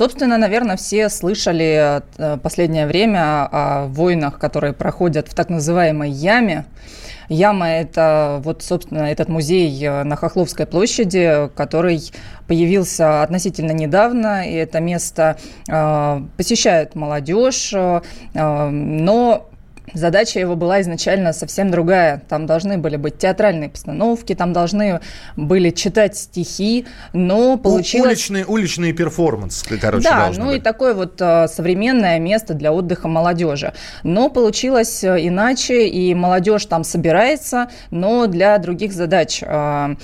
Собственно, 0.00 0.38
наверное, 0.38 0.78
все 0.78 1.10
слышали 1.10 2.00
э, 2.16 2.38
последнее 2.38 2.86
время 2.86 3.46
о 3.52 3.86
войнах, 3.88 4.38
которые 4.38 4.72
проходят 4.72 5.28
в 5.28 5.34
так 5.34 5.50
называемой 5.50 6.08
яме. 6.08 6.64
Яма– 7.28 7.68
это 7.68 8.40
вот, 8.42 8.62
собственно, 8.62 9.02
этот 9.02 9.28
музей 9.28 9.70
э, 9.84 10.04
на 10.04 10.16
Хохловской 10.16 10.64
площади, 10.64 11.50
который 11.54 12.00
появился 12.46 13.22
относительно 13.22 13.72
недавно, 13.72 14.48
и 14.48 14.54
это 14.54 14.80
место 14.80 15.36
э, 15.68 16.22
посещает 16.34 16.94
молодежь, 16.94 17.74
э, 17.74 18.00
но 18.32 19.49
Задача 19.94 20.40
его 20.40 20.56
была 20.56 20.80
изначально 20.80 21.32
совсем 21.32 21.70
другая. 21.70 22.22
Там 22.28 22.46
должны 22.46 22.78
были 22.78 22.96
быть 22.96 23.18
театральные 23.18 23.68
постановки, 23.68 24.34
там 24.34 24.52
должны 24.52 25.00
были 25.36 25.70
читать 25.70 26.16
стихи, 26.16 26.86
но 27.12 27.56
получилось... 27.56 28.08
Уличный, 28.10 28.44
уличный 28.46 28.92
перформанс, 28.92 29.64
короче, 29.80 30.08
Да, 30.08 30.30
ну 30.36 30.46
быть. 30.46 30.58
и 30.58 30.60
такое 30.60 30.94
вот 30.94 31.20
а, 31.20 31.48
современное 31.48 32.18
место 32.18 32.54
для 32.54 32.72
отдыха 32.72 33.08
молодежи. 33.08 33.72
Но 34.02 34.28
получилось 34.28 35.04
э, 35.04 35.26
иначе, 35.26 35.86
и 35.86 36.14
молодежь 36.14 36.66
там 36.66 36.84
собирается, 36.84 37.68
но 37.90 38.26
для 38.26 38.58
других 38.58 38.92
задач. 38.92 39.42
Э, 39.42 39.96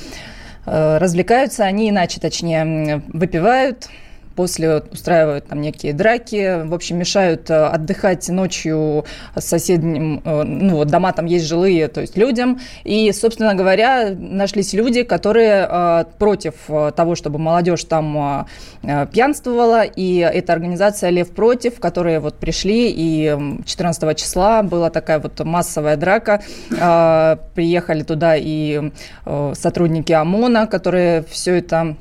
развлекаются 0.66 1.64
они 1.64 1.90
иначе, 1.90 2.20
точнее, 2.20 3.02
выпивают, 3.12 3.88
после 4.36 4.82
устраивают 4.92 5.46
там 5.46 5.60
некие 5.60 5.92
драки, 5.94 6.62
в 6.64 6.74
общем, 6.74 6.98
мешают 6.98 7.50
э, 7.50 7.54
отдыхать 7.66 8.28
ночью 8.28 9.04
соседним, 9.36 10.20
э, 10.24 10.42
ну, 10.44 10.76
вот 10.76 10.88
дома 10.88 11.12
там 11.12 11.24
есть 11.24 11.46
жилые, 11.46 11.88
то 11.88 12.02
есть 12.02 12.16
людям. 12.16 12.60
И, 12.84 13.10
собственно 13.12 13.54
говоря, 13.54 14.14
нашлись 14.16 14.74
люди, 14.74 15.02
которые 15.02 15.66
э, 15.68 16.04
против 16.18 16.54
того, 16.94 17.14
чтобы 17.14 17.38
молодежь 17.38 17.84
там 17.84 18.46
пьянствовала, 18.82 19.82
и 19.82 20.18
эта 20.18 20.52
организация 20.52 21.10
«Лев 21.10 21.30
против», 21.30 21.80
которые 21.80 22.20
вот 22.20 22.34
пришли, 22.34 22.92
и 22.94 23.34
14 23.64 24.18
числа 24.18 24.62
была 24.62 24.90
такая 24.90 25.18
вот 25.18 25.40
массовая 25.40 25.96
драка, 25.96 26.42
приехали 27.54 28.02
туда 28.02 28.34
и 28.36 28.90
сотрудники 29.54 30.12
ОМОНа, 30.12 30.66
которые 30.66 31.24
все 31.30 31.56
это 31.56 31.96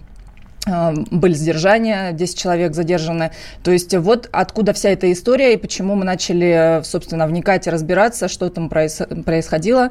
были 0.65 1.33
задержания, 1.33 2.11
10 2.11 2.37
человек 2.37 2.73
задержаны. 2.73 3.31
То 3.63 3.71
есть 3.71 3.95
вот 3.95 4.29
откуда 4.31 4.73
вся 4.73 4.89
эта 4.89 5.11
история 5.11 5.53
и 5.53 5.57
почему 5.57 5.95
мы 5.95 6.05
начали, 6.05 6.81
собственно, 6.83 7.27
вникать 7.27 7.67
и 7.67 7.69
разбираться, 7.69 8.27
что 8.27 8.49
там 8.49 8.69
происходило. 8.69 9.89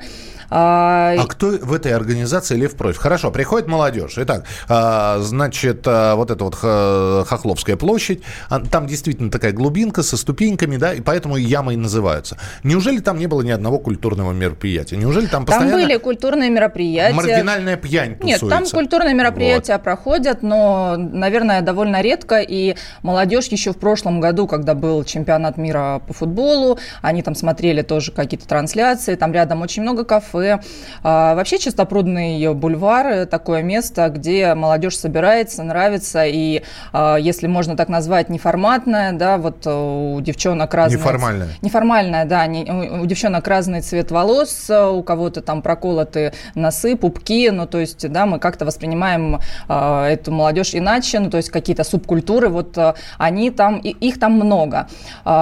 А, 0.51 1.15
а 1.19 1.27
кто 1.27 1.49
в 1.49 1.73
этой 1.73 1.93
организации 1.93 2.57
Лев 2.57 2.77
против? 2.77 2.99
Хорошо, 2.99 3.31
приходит 3.31 3.69
молодежь. 3.69 4.15
Итак, 4.17 4.45
а, 4.69 5.19
значит, 5.21 5.83
а, 5.87 6.15
вот 6.17 6.31
эта 6.31 6.45
вот 6.45 6.55
Хохловская 6.55 7.77
площадь, 7.77 8.23
там 8.71 8.87
действительно 8.87 9.31
такая 9.31 9.53
глубинка 9.53 10.03
со 10.03 10.17
ступеньками, 10.17 10.77
да, 10.77 10.95
и 10.95 11.01
поэтому 11.01 11.37
ямы 11.37 11.75
и 11.75 11.77
называются. 11.77 12.37
Неужели 12.63 12.99
там 12.99 13.19
не 13.19 13.27
было 13.27 13.43
ни 13.43 13.51
одного 13.51 13.79
культурного 13.79 14.33
мероприятия? 14.33 14.97
Неужели 14.97 15.27
там 15.27 15.47
постоянно... 15.47 15.79
Там 15.79 15.89
были 15.89 15.99
культурные 15.99 16.51
мероприятия. 16.51 17.15
Маргинальная 17.15 17.77
пьянь 17.77 18.17
тусуется? 18.17 18.47
Нет, 18.47 18.55
там 18.55 18.67
культурные 18.67 19.15
мероприятия 19.15 19.75
вот. 19.75 19.83
проходят, 19.83 20.43
но, 20.43 20.64
наверное, 20.97 21.61
довольно 21.63 22.01
редко, 22.01 22.41
и 22.41 22.77
молодежь 23.03 23.49
еще 23.49 23.73
в 23.73 23.79
прошлом 23.79 24.21
году, 24.21 24.47
когда 24.47 24.75
был 24.75 25.05
чемпионат 25.05 25.57
мира 25.57 26.01
по 26.07 26.13
футболу, 26.13 26.79
они 27.03 27.23
там 27.23 27.35
смотрели 27.35 27.83
тоже 27.83 28.13
какие-то 28.13 28.47
трансляции, 28.47 29.15
там 29.15 29.33
рядом 29.33 29.63
очень 29.63 29.83
много 29.83 30.05
кафе. 30.05 30.61
А, 31.03 31.35
вообще 31.35 31.59
Чистопрудный 31.59 32.53
бульвар– 32.55 33.27
такое 33.31 33.63
место, 33.63 34.09
где 34.09 34.55
молодежь 34.55 34.97
собирается, 34.99 35.63
нравится, 35.63 36.25
и 36.27 36.63
а, 36.93 37.17
если 37.17 37.47
можно 37.47 37.77
так 37.77 37.89
назвать, 37.89 38.29
неформатное, 38.29 39.13
да, 39.13 39.39
вот 39.39 39.67
у 39.67 40.21
девчонок 40.21 40.75
разный... 40.75 40.99
Неформальное. 40.99 41.49
Неформальное, 41.63 42.25
да, 42.25 42.47
не, 42.47 42.65
у 42.71 43.07
девчонок 43.07 43.47
разный 43.49 43.81
цвет 43.81 44.11
волос, 44.11 44.71
у 44.71 45.03
кого-то 45.03 45.41
там 45.41 45.63
проколоты 45.63 46.33
носы, 46.55 46.97
пупки, 46.97 47.51
ну, 47.51 47.67
то 47.67 47.79
есть, 47.79 48.09
да, 48.11 48.27
мы 48.27 48.39
как-то 48.39 48.65
воспринимаем 48.65 49.41
а, 49.69 50.09
эту 50.09 50.33
молодежь 50.33 50.54
иначе, 50.75 51.21
ну, 51.21 51.31
то 51.31 51.39
есть 51.39 51.51
какие-то 51.51 51.85
субкультуры, 51.85 52.49
вот 52.49 52.79
они 53.19 53.51
там, 53.51 53.79
их 53.79 54.19
там 54.19 54.33
много. 54.33 54.89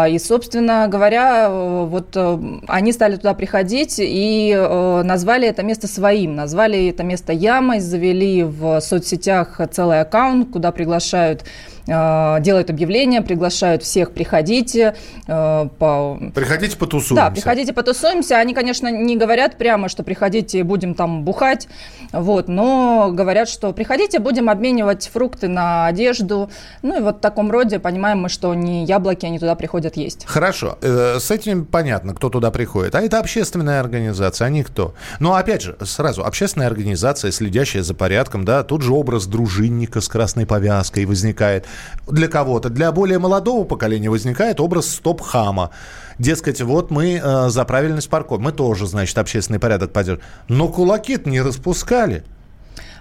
И, 0.08 0.18
собственно 0.18 0.86
говоря, 0.88 1.48
вот 1.50 2.16
они 2.68 2.92
стали 2.92 3.16
туда 3.16 3.34
приходить, 3.34 3.96
и 3.98 4.52
Э, 4.72 5.02
назвали 5.02 5.48
это 5.48 5.62
место 5.62 5.86
своим, 5.86 6.34
назвали 6.34 6.88
это 6.88 7.02
место 7.02 7.32
ямой, 7.32 7.80
завели 7.80 8.42
в 8.42 8.80
соцсетях 8.80 9.60
целый 9.70 10.00
аккаунт, 10.00 10.50
куда 10.52 10.72
приглашают 10.72 11.42
Э, 11.42 11.71
делают 11.86 12.70
объявления, 12.70 13.22
приглашают 13.22 13.82
всех, 13.82 14.12
приходите. 14.12 14.94
Э, 15.26 15.68
по... 15.78 16.18
Приходите 16.34 16.76
потусуемся. 16.76 17.14
Да, 17.14 17.30
приходите 17.30 17.72
потусуемся. 17.72 18.36
Они, 18.36 18.54
конечно, 18.54 18.88
не 18.88 19.16
говорят 19.16 19.58
прямо, 19.58 19.88
что 19.88 20.02
приходите, 20.02 20.62
будем 20.62 20.94
там 20.94 21.24
бухать, 21.24 21.68
вот, 22.12 22.48
но 22.48 23.10
говорят, 23.12 23.48
что 23.48 23.72
приходите, 23.72 24.18
будем 24.18 24.48
обменивать 24.48 25.10
фрукты 25.12 25.48
на 25.48 25.86
одежду. 25.86 26.50
Ну 26.82 26.98
и 26.98 27.02
вот 27.02 27.18
в 27.18 27.20
таком 27.20 27.50
роде 27.50 27.78
понимаем 27.78 28.20
мы, 28.20 28.28
что 28.28 28.54
не 28.54 28.84
яблоки, 28.84 29.26
они 29.26 29.38
туда 29.38 29.54
приходят 29.54 29.96
есть. 29.96 30.24
Хорошо, 30.26 30.78
э, 30.82 31.18
с 31.18 31.30
этим 31.30 31.64
понятно, 31.64 32.14
кто 32.14 32.28
туда 32.28 32.50
приходит. 32.50 32.94
А 32.94 33.00
это 33.00 33.18
общественная 33.18 33.80
организация, 33.80 34.46
они 34.46 34.62
кто? 34.62 34.94
Но 35.18 35.34
опять 35.34 35.62
же, 35.62 35.76
сразу, 35.82 36.24
общественная 36.24 36.68
организация, 36.68 37.32
следящая 37.32 37.82
за 37.82 37.94
порядком, 37.94 38.44
да, 38.44 38.62
тут 38.62 38.82
же 38.82 38.92
образ 38.92 39.26
дружинника 39.26 40.00
с 40.00 40.08
красной 40.08 40.46
повязкой 40.46 41.06
возникает 41.06 41.66
для 42.06 42.28
кого-то. 42.28 42.68
Для 42.68 42.92
более 42.92 43.18
молодого 43.18 43.64
поколения 43.64 44.10
возникает 44.10 44.60
образ 44.60 44.90
стоп-хама. 44.90 45.70
Дескать, 46.18 46.60
вот 46.60 46.90
мы 46.90 47.20
э, 47.22 47.48
за 47.48 47.64
правильность 47.64 48.08
парков. 48.08 48.40
Мы 48.40 48.52
тоже, 48.52 48.86
значит, 48.86 49.16
общественный 49.18 49.58
порядок 49.58 49.92
поддерживаем. 49.92 50.28
Но 50.48 50.68
кулаки 50.68 51.18
не 51.24 51.40
распускали. 51.40 52.24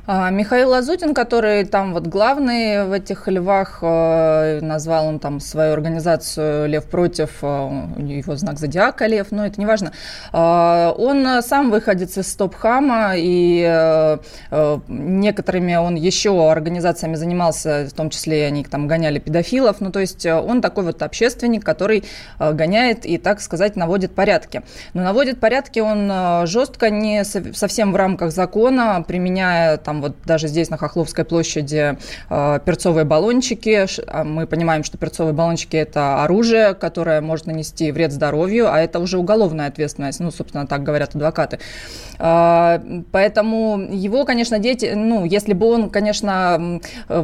А, 0.08 0.32
Михаил 0.32 0.72
Лазутин, 0.72 1.14
который 1.14 1.64
там 1.64 1.94
вот 1.94 2.08
главный 2.08 2.86
в 2.86 2.92
этих 2.92 3.28
львах, 3.28 3.80
э, 3.84 4.60
назвал 4.62 5.06
он 5.06 5.20
там 5.20 5.40
свою 5.40 5.74
организацию 5.74 6.68
«Лев 6.68 6.86
против», 6.86 7.38
э, 7.44 7.70
его 7.98 8.36
знак 8.36 8.58
зодиака 8.58 9.06
«Лев», 9.06 9.28
но 9.30 9.46
это 9.46 9.60
не 9.60 9.68
важно. 9.68 9.92
А, 10.32 10.92
он 10.98 11.44
сам 11.44 11.70
выходец 11.70 12.18
из 12.18 12.32
Стопхама, 12.32 13.14
и 13.16 14.18
некоторыми 14.88 15.76
он 15.76 15.96
еще 15.96 16.50
организациями 16.52 17.16
занимался, 17.16 17.88
в 17.90 17.94
том 17.94 18.10
числе 18.10 18.46
они 18.48 18.64
там 18.64 18.88
гоняли 18.88 19.20
педофилов, 19.20 19.82
ну 19.82 19.92
то 19.92 20.00
есть 20.00 20.26
он 20.26 20.62
такой 20.62 20.84
вот 20.84 21.02
общественник, 21.04 21.64
который 21.64 22.04
гоняет 22.40 23.06
и, 23.06 23.18
так 23.18 23.42
сказать, 23.42 23.76
наводит 23.76 24.16
порядки. 24.16 24.64
Но 24.94 25.04
наводит 25.04 25.40
порядки 25.40 25.80
он 25.80 26.48
жестко, 26.48 26.90
не 26.90 27.24
совсем 27.24 27.92
в 27.92 27.96
рамках 27.96 28.32
закона, 28.32 29.04
применяя 29.08 29.78
там 29.78 29.91
вот 30.00 30.16
даже 30.26 30.48
здесь 30.48 30.70
на 30.70 30.78
Хохловской 30.78 31.26
площади 31.26 31.98
э, 32.30 32.60
перцовые 32.64 33.04
баллончики. 33.04 33.86
А 34.08 34.24
мы 34.24 34.48
понимаем, 34.48 34.84
что 34.84 34.98
перцовые 34.98 35.34
баллончики– 35.34 35.76
это 35.78 36.24
оружие, 36.24 36.74
которое 36.74 37.20
может 37.20 37.48
нанести 37.48 37.92
вред 37.92 38.14
здоровью, 38.14 38.72
а 38.72 38.80
это 38.80 39.00
уже 39.00 39.18
уголовная 39.18 39.68
ответственность, 39.68 40.20
ну, 40.20 40.32
собственно, 40.32 40.68
так 40.68 40.84
говорят 40.84 41.16
адвокаты. 41.16 41.60
Э, 42.20 42.80
поэтому 43.12 43.80
его, 43.92 44.24
конечно, 44.24 44.60
дети, 44.60 44.94
ну, 44.96 45.26
если 45.26 45.54
бы 45.54 45.66
он, 45.66 45.90
конечно, 45.90 46.80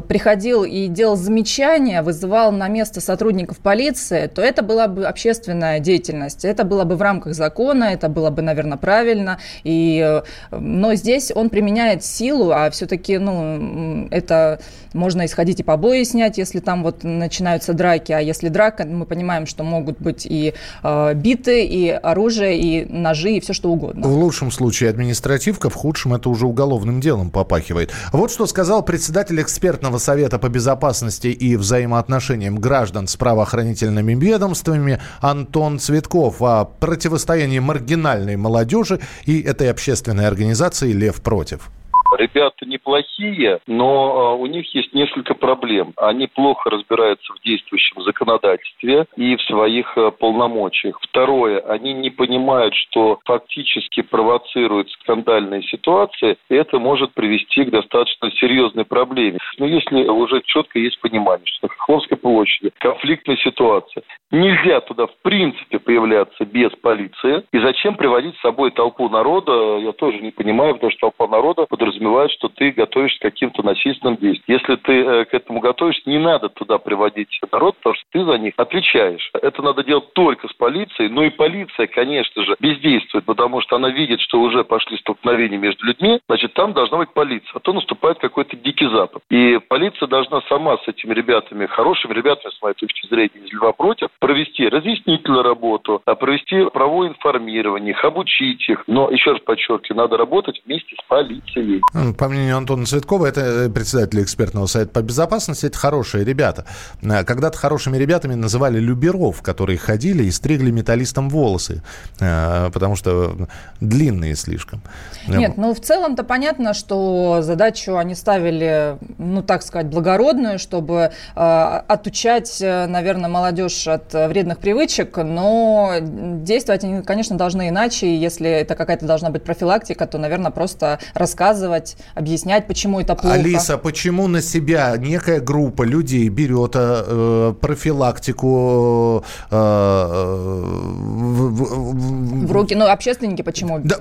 приходил 0.07 0.63
и 0.63 0.87
делал 0.87 1.15
замечания, 1.15 2.01
вызывал 2.01 2.51
на 2.51 2.67
место 2.67 2.99
сотрудников 2.99 3.59
полиции, 3.59 4.27
то 4.27 4.41
это 4.41 4.63
была 4.63 4.87
бы 4.87 5.05
общественная 5.05 5.79
деятельность, 5.79 6.43
это 6.45 6.63
было 6.63 6.83
бы 6.83 6.95
в 6.95 7.01
рамках 7.01 7.33
закона, 7.33 7.85
это 7.85 8.09
было 8.09 8.29
бы, 8.29 8.41
наверное, 8.41 8.77
правильно, 8.77 9.37
и, 9.63 10.03
э, 10.03 10.21
но 10.51 10.95
здесь 10.95 11.31
он 11.33 11.49
применяет 11.49 12.03
силу, 12.03 12.51
а 12.57 12.69
все-таки, 12.71 13.17
ну, 13.17 14.07
это 14.11 14.59
можно 14.93 15.25
исходить 15.25 15.59
и 15.59 15.63
побои 15.63 16.03
снять, 16.03 16.37
если 16.37 16.59
там 16.59 16.83
вот 16.83 17.03
начинаются 17.03 17.73
драки, 17.73 18.11
а 18.11 18.19
если 18.19 18.49
драка, 18.49 18.85
мы 18.85 19.05
понимаем, 19.05 19.45
что 19.45 19.63
могут 19.63 19.99
быть 19.99 20.25
и 20.25 20.53
э, 20.83 21.13
биты, 21.13 21.65
и 21.65 21.89
оружие, 21.89 22.57
и 22.59 22.85
ножи, 22.85 23.31
и 23.31 23.39
все 23.39 23.53
что 23.53 23.69
угодно. 23.69 24.07
В 24.07 24.17
лучшем 24.17 24.51
случае 24.51 24.89
административка, 24.89 25.69
в 25.69 25.75
худшем 25.75 26.13
это 26.13 26.29
уже 26.29 26.47
уголовным 26.47 26.99
делом 27.01 27.29
попахивает. 27.29 27.91
Вот 28.11 28.31
что 28.31 28.47
сказал 28.47 28.83
председатель 28.83 29.41
экспертного 29.41 29.97
совета 29.97 30.39
по 30.39 30.49
безопасности 30.49 31.27
и 31.27 31.55
взаимоотношениям 31.55 32.57
граждан 32.57 33.07
с 33.07 33.15
правоохранительными 33.15 34.13
ведомствами 34.13 34.99
Антон 35.21 35.79
Цветков 35.79 36.41
о 36.41 36.65
противостоянии 36.65 37.59
маргинальной 37.59 38.35
молодежи 38.35 38.99
и 39.25 39.41
этой 39.41 39.69
общественной 39.69 40.27
организации 40.27 40.91
«Лев 40.91 41.21
против». 41.21 41.69
Ребята 42.15 42.56
неплохие, 42.67 43.59
но 43.67 43.87
а, 43.87 44.33
у 44.35 44.45
них 44.45 44.73
есть 44.73 44.93
несколько 44.93 45.33
проблем. 45.33 45.93
Они 45.97 46.27
плохо 46.27 46.69
разбираются 46.69 47.33
в 47.33 47.41
действующем 47.41 48.01
законодательстве 48.01 49.05
и 49.15 49.35
в 49.35 49.41
своих 49.43 49.97
а, 49.97 50.11
полномочиях. 50.11 50.99
Второе, 51.01 51.59
они 51.59 51.93
не 51.93 52.09
понимают, 52.09 52.75
что 52.75 53.19
фактически 53.25 54.01
провоцируют 54.01 54.89
скандальные 54.91 55.63
ситуации, 55.63 56.37
и 56.49 56.55
это 56.55 56.79
может 56.79 57.13
привести 57.13 57.65
к 57.65 57.71
достаточно 57.71 58.31
серьезной 58.31 58.85
проблеме. 58.85 59.39
Но 59.57 59.65
если 59.65 60.07
уже 60.07 60.41
четко 60.41 60.79
есть 60.79 60.99
понимание, 60.99 61.45
что 61.45 61.67
на 61.67 61.69
Хохловской 61.69 62.17
площади 62.17 62.71
конфликтная 62.79 63.37
ситуация, 63.37 64.03
нельзя 64.31 64.81
туда 64.81 65.07
в 65.07 65.15
принципе 65.21 65.79
появляться 65.79 66.45
без 66.45 66.71
полиции. 66.81 67.43
И 67.51 67.59
зачем 67.59 67.95
приводить 67.95 68.35
с 68.37 68.41
собой 68.41 68.71
толпу 68.71 69.09
народа, 69.09 69.77
я 69.77 69.91
тоже 69.93 70.19
не 70.19 70.31
понимаю, 70.31 70.75
потому 70.75 70.91
что 70.91 71.11
толпа 71.11 71.27
народа 71.27 71.65
подразумевает 71.65 71.97
подразумевает, 71.97 72.31
что 72.31 72.49
ты 72.57 72.71
готовишься 72.71 73.19
к 73.19 73.21
каким-то 73.21 73.63
насильственным 73.63 74.17
действиям. 74.17 74.59
Если 74.59 74.75
ты 74.75 74.91
э, 74.93 75.25
к 75.25 75.33
этому 75.33 75.59
готовишься, 75.59 76.01
не 76.05 76.17
надо 76.17 76.49
туда 76.49 76.77
приводить 76.77 77.29
народ, 77.51 77.77
потому 77.77 77.95
что 77.95 78.05
ты 78.11 78.25
за 78.25 78.37
них 78.37 78.53
отвечаешь. 78.57 79.29
Это 79.33 79.61
надо 79.61 79.83
делать 79.83 80.13
только 80.13 80.47
с 80.47 80.53
полицией, 80.53 81.09
но 81.09 81.23
и 81.23 81.29
полиция, 81.29 81.87
конечно 81.87 82.43
же, 82.43 82.55
бездействует, 82.59 83.25
потому 83.25 83.61
что 83.61 83.75
она 83.75 83.89
видит, 83.89 84.19
что 84.21 84.41
уже 84.41 84.63
пошли 84.63 84.97
столкновения 84.97 85.57
между 85.57 85.85
людьми, 85.85 86.19
значит, 86.27 86.53
там 86.53 86.73
должна 86.73 86.97
быть 86.97 87.13
полиция, 87.13 87.51
а 87.53 87.59
то 87.59 87.73
наступает 87.73 88.17
какой-то 88.19 88.57
дикий 88.57 88.87
запад. 88.89 89.21
И 89.29 89.59
полиция 89.67 90.07
должна 90.07 90.41
сама 90.49 90.77
с 90.77 90.87
этими 90.87 91.13
ребятами, 91.13 91.65
хорошими 91.67 92.13
ребятами, 92.13 92.51
с 92.51 92.61
моей 92.61 92.75
точки 92.75 93.07
зрения, 93.07 93.31
если 93.35 93.57
против, 93.77 94.09
провести 94.19 94.67
разъяснительную 94.67 95.43
работу, 95.43 96.01
а 96.05 96.15
провести 96.15 96.65
правовое 96.73 97.09
информирование, 97.09 97.91
их 97.91 98.03
обучить 98.03 98.67
их. 98.69 98.83
Но, 98.87 99.09
еще 99.09 99.31
раз 99.31 99.41
подчеркиваю, 99.41 99.97
надо 99.97 100.17
работать 100.17 100.61
вместе 100.65 100.95
с 100.95 101.07
полицией. 101.07 101.81
По 102.17 102.27
мнению 102.27 102.46
Антона 102.51 102.85
Цветкова, 102.85 103.27
это 103.27 103.41
э, 103.41 103.69
председатель 103.69 104.21
экспертного 104.21 104.67
совета 104.67 104.91
по 104.91 105.01
безопасности, 105.01 105.65
это 105.65 105.77
хорошие 105.77 106.23
ребята. 106.23 106.65
Э, 107.01 107.23
когда-то 107.23 107.57
хорошими 107.57 107.97
ребятами 107.97 108.35
называли 108.35 108.79
люберов, 108.79 109.41
которые 109.41 109.77
ходили 109.77 110.23
и 110.23 110.31
стригли 110.31 110.71
металлистам 110.71 111.29
волосы, 111.29 111.83
э, 112.19 112.69
потому 112.73 112.95
что 112.95 113.47
длинные 113.79 114.35
слишком. 114.35 114.81
Нет, 115.27 115.57
ну 115.57 115.73
в 115.73 115.79
целом-то 115.79 116.23
понятно, 116.23 116.73
что 116.73 117.39
задачу 117.41 117.97
они 117.97 118.15
ставили, 118.15 118.97
ну 119.17 119.41
так 119.41 119.63
сказать, 119.63 119.87
благородную, 119.87 120.59
чтобы 120.59 121.11
отучать, 121.35 122.57
наверное, 122.61 123.29
молодежь 123.29 123.87
от 123.87 124.13
вредных 124.13 124.59
привычек, 124.59 125.17
но 125.17 125.95
действовать 126.01 126.83
они, 126.83 127.01
конечно, 127.01 127.37
должны 127.37 127.69
иначе. 127.69 128.07
И 128.07 128.15
если 128.15 128.49
это 128.49 128.75
какая-то 128.75 129.05
должна 129.05 129.29
быть 129.29 129.43
профилактика, 129.43 130.07
то, 130.07 130.17
наверное, 130.17 130.51
просто 130.51 130.99
рассказывать, 131.13 131.97
объяснять, 132.15 132.36
почему 132.67 132.99
это 132.99 133.15
плохо. 133.15 133.35
Алиса, 133.35 133.77
почему 133.77 134.27
на 134.27 134.41
себя 134.41 134.95
некая 134.97 135.39
группа 135.39 135.83
людей 135.83 136.29
берет 136.29 136.71
э, 136.75 137.53
профилактику 137.59 139.23
э, 139.49 139.55
в, 139.55 141.49
в, 141.51 142.47
в 142.47 142.51
руки? 142.51 142.75
Ну, 142.75 142.85
общественники 142.87 143.41
почему? 143.41 143.79
Да, 143.83 143.97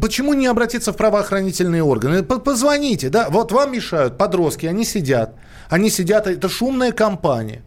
почему 0.00 0.34
не 0.34 0.46
обратиться 0.46 0.92
в 0.92 0.96
правоохранительные 0.96 1.82
органы? 1.82 2.22
Позвоните, 2.22 3.08
да, 3.08 3.28
вот 3.30 3.52
вам 3.52 3.72
мешают 3.72 4.16
подростки, 4.18 4.66
они 4.66 4.84
сидят. 4.84 5.34
Они 5.68 5.90
сидят, 5.90 6.26
это 6.26 6.48
шумная 6.48 6.92
компания 6.92 7.62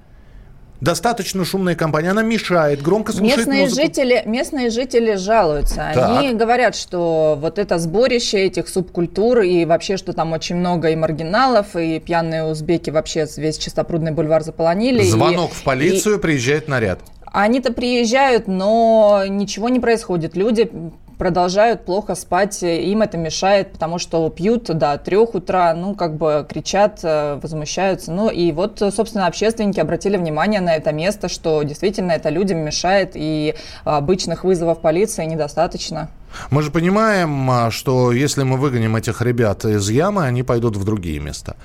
достаточно 0.81 1.45
шумная 1.45 1.75
компания, 1.75 2.11
она 2.11 2.21
мешает, 2.21 2.81
громко 2.81 3.11
слушает 3.11 3.37
местные 3.37 3.61
музыку. 3.63 3.81
Жители, 3.81 4.23
местные 4.25 4.69
жители 4.69 5.15
жалуются. 5.15 5.91
Так. 5.93 6.19
Они 6.19 6.33
говорят, 6.33 6.75
что 6.75 7.37
вот 7.39 7.59
это 7.59 7.79
сборище 7.79 8.45
этих 8.45 8.69
субкультур 8.69 9.41
и 9.41 9.65
вообще, 9.65 9.97
что 9.97 10.13
там 10.13 10.33
очень 10.33 10.55
много 10.55 10.89
и 10.89 10.95
маргиналов, 10.95 11.75
и 11.75 11.99
пьяные 11.99 12.45
узбеки 12.45 12.89
вообще 12.89 13.27
весь 13.37 13.57
Чистопрудный 13.57 14.11
бульвар 14.11 14.43
заполонили. 14.43 15.01
Звонок 15.03 15.51
и, 15.51 15.53
в 15.53 15.63
полицию, 15.63 16.17
и, 16.17 16.19
приезжает 16.19 16.67
наряд. 16.67 16.99
Они-то 17.25 17.73
приезжают, 17.73 18.47
но 18.47 19.23
ничего 19.27 19.69
не 19.69 19.79
происходит. 19.79 20.35
Люди 20.35 20.71
продолжают 21.17 21.85
плохо 21.85 22.15
спать, 22.15 22.61
им 22.63 23.01
это 23.01 23.17
мешает, 23.17 23.71
потому 23.71 23.99
что 23.99 24.29
пьют 24.29 24.65
до 24.65 24.97
трех 24.97 25.35
утра, 25.35 25.73
ну, 25.73 25.95
как 25.95 26.15
бы 26.15 26.45
кричат, 26.47 26.99
э, 27.03 27.39
возмущаются. 27.41 28.11
Ну, 28.11 28.29
и 28.29 28.51
вот, 28.51 28.79
собственно, 28.93 29.27
общественники 29.27 29.79
обратили 29.79 30.17
внимание 30.17 30.61
на 30.61 30.75
это 30.75 30.91
место, 30.91 31.29
что 31.29 31.63
действительно 31.63 32.11
это 32.11 32.29
людям 32.29 32.59
мешает, 32.59 33.11
и 33.15 33.55
обычных 33.83 34.43
вызовов 34.43 34.79
полиции 34.79 35.25
недостаточно. 35.25 36.09
Мы 36.51 36.61
же 36.61 36.71
понимаем, 36.71 37.49
а, 37.49 37.71
что 37.71 38.11
если 38.11 38.43
мы 38.43 38.57
выгоним 38.57 38.95
этих 38.95 39.21
ребят 39.21 39.65
из 39.65 39.89
ямы, 39.89 40.23
они 40.23 40.43
пойдут 40.43 40.75
в 40.75 40.83
другие 40.83 41.19
места. 41.19 41.55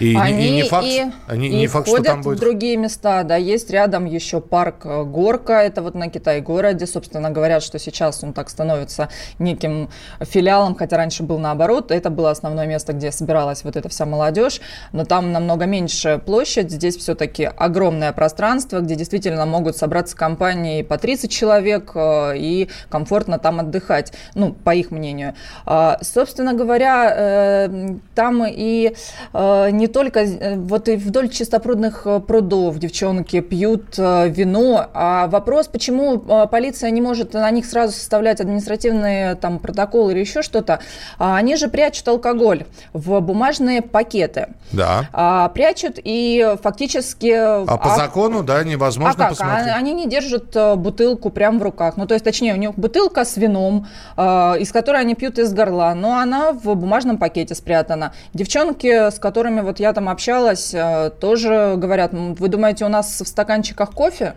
И, 0.00 0.16
они 0.16 0.48
и 0.48 0.50
не 0.50 0.62
факт, 0.64 0.86
и, 0.86 1.04
они, 1.26 1.48
и 1.48 1.56
не 1.56 1.66
факт 1.66 1.88
что 1.88 2.02
там 2.02 2.22
будет... 2.22 2.38
в 2.38 2.40
другие 2.40 2.76
места, 2.76 3.22
да, 3.22 3.36
есть 3.36 3.70
рядом 3.70 4.04
еще 4.04 4.40
парк 4.40 4.84
э, 4.84 5.04
Горка, 5.04 5.54
это 5.54 5.82
вот 5.82 5.94
на 5.94 6.08
Китай-городе, 6.08 6.86
собственно, 6.86 7.30
говорят, 7.30 7.62
что 7.62 7.78
сейчас 7.78 8.22
он 8.24 8.32
так 8.32 8.50
становится 8.50 9.08
неким 9.38 9.88
филиалом, 10.20 10.74
хотя 10.74 10.96
раньше 10.96 11.22
был 11.22 11.38
наоборот, 11.38 11.90
это 11.90 12.10
было 12.10 12.30
основное 12.30 12.66
место, 12.66 12.92
где 12.92 13.12
собиралась 13.12 13.64
вот 13.64 13.76
эта 13.76 13.88
вся 13.88 14.06
молодежь, 14.06 14.60
но 14.92 15.04
там 15.04 15.32
намного 15.32 15.66
меньше 15.66 16.20
площадь, 16.24 16.70
здесь 16.70 16.96
все-таки 16.96 17.44
огромное 17.44 18.12
пространство, 18.12 18.80
где 18.80 18.96
действительно 18.96 19.46
могут 19.46 19.76
собраться 19.76 20.16
компании 20.16 20.82
по 20.82 20.98
30 20.98 21.30
человек 21.30 21.92
э, 21.94 22.36
и 22.36 22.68
комфортно 22.88 23.38
там 23.38 23.60
отдыхать, 23.60 24.12
ну, 24.34 24.52
по 24.52 24.74
их 24.74 24.90
мнению. 24.90 25.34
А, 25.66 25.98
собственно 26.02 26.54
говоря, 26.54 27.14
э, 27.16 27.96
там 28.14 28.44
и 28.46 28.94
не 29.32 29.83
не 29.84 29.88
только, 29.88 30.20
э, 30.20 30.56
вот 30.56 30.88
и 30.88 30.96
вдоль 30.96 31.28
чистопрудных 31.28 32.06
э, 32.06 32.20
прудов 32.20 32.78
девчонки 32.78 33.40
пьют 33.40 33.98
э, 33.98 34.30
вино, 34.30 34.86
а 34.94 35.26
вопрос, 35.26 35.68
почему 35.68 36.18
полиция 36.50 36.90
не 36.90 37.02
может 37.02 37.34
на 37.34 37.50
них 37.50 37.66
сразу 37.66 37.92
составлять 37.92 38.40
административные 38.40 39.34
там 39.34 39.58
протоколы 39.58 40.12
или 40.12 40.20
еще 40.20 40.40
что-то, 40.40 40.78
а 41.18 41.36
они 41.36 41.56
же 41.56 41.68
прячут 41.68 42.08
алкоголь 42.08 42.64
в 42.94 43.20
бумажные 43.20 43.82
пакеты. 43.82 44.48
Да. 44.72 45.10
А, 45.12 45.50
прячут 45.50 45.98
и 46.02 46.56
фактически... 46.62 47.32
А 47.34 47.76
по 47.76 47.96
закону, 47.96 48.42
да, 48.42 48.64
невозможно 48.64 49.26
а 49.26 49.28
как? 49.28 49.28
посмотреть? 49.30 49.74
Они 49.76 49.92
не 49.92 50.08
держат 50.08 50.56
бутылку 50.78 51.28
прямо 51.28 51.58
в 51.58 51.62
руках. 51.62 51.98
Ну, 51.98 52.06
то 52.06 52.14
есть, 52.14 52.24
точнее, 52.24 52.54
у 52.54 52.56
них 52.56 52.74
бутылка 52.76 53.26
с 53.26 53.36
вином, 53.36 53.86
из 54.16 54.72
которой 54.72 55.02
они 55.02 55.14
пьют 55.14 55.38
из 55.38 55.52
горла, 55.52 55.92
но 55.94 56.18
она 56.18 56.52
в 56.52 56.74
бумажном 56.74 57.18
пакете 57.18 57.54
спрятана. 57.54 58.14
Девчонки, 58.32 59.10
с 59.10 59.18
которыми 59.18 59.60
вот 59.60 59.73
вот 59.74 59.80
я 59.80 59.92
там 59.92 60.08
общалась, 60.08 60.72
э, 60.72 61.10
тоже 61.18 61.74
говорят, 61.76 62.12
вы 62.12 62.48
думаете, 62.48 62.84
у 62.84 62.88
нас 62.88 63.20
в 63.20 63.26
стаканчиках 63.26 63.90
кофе? 63.90 64.34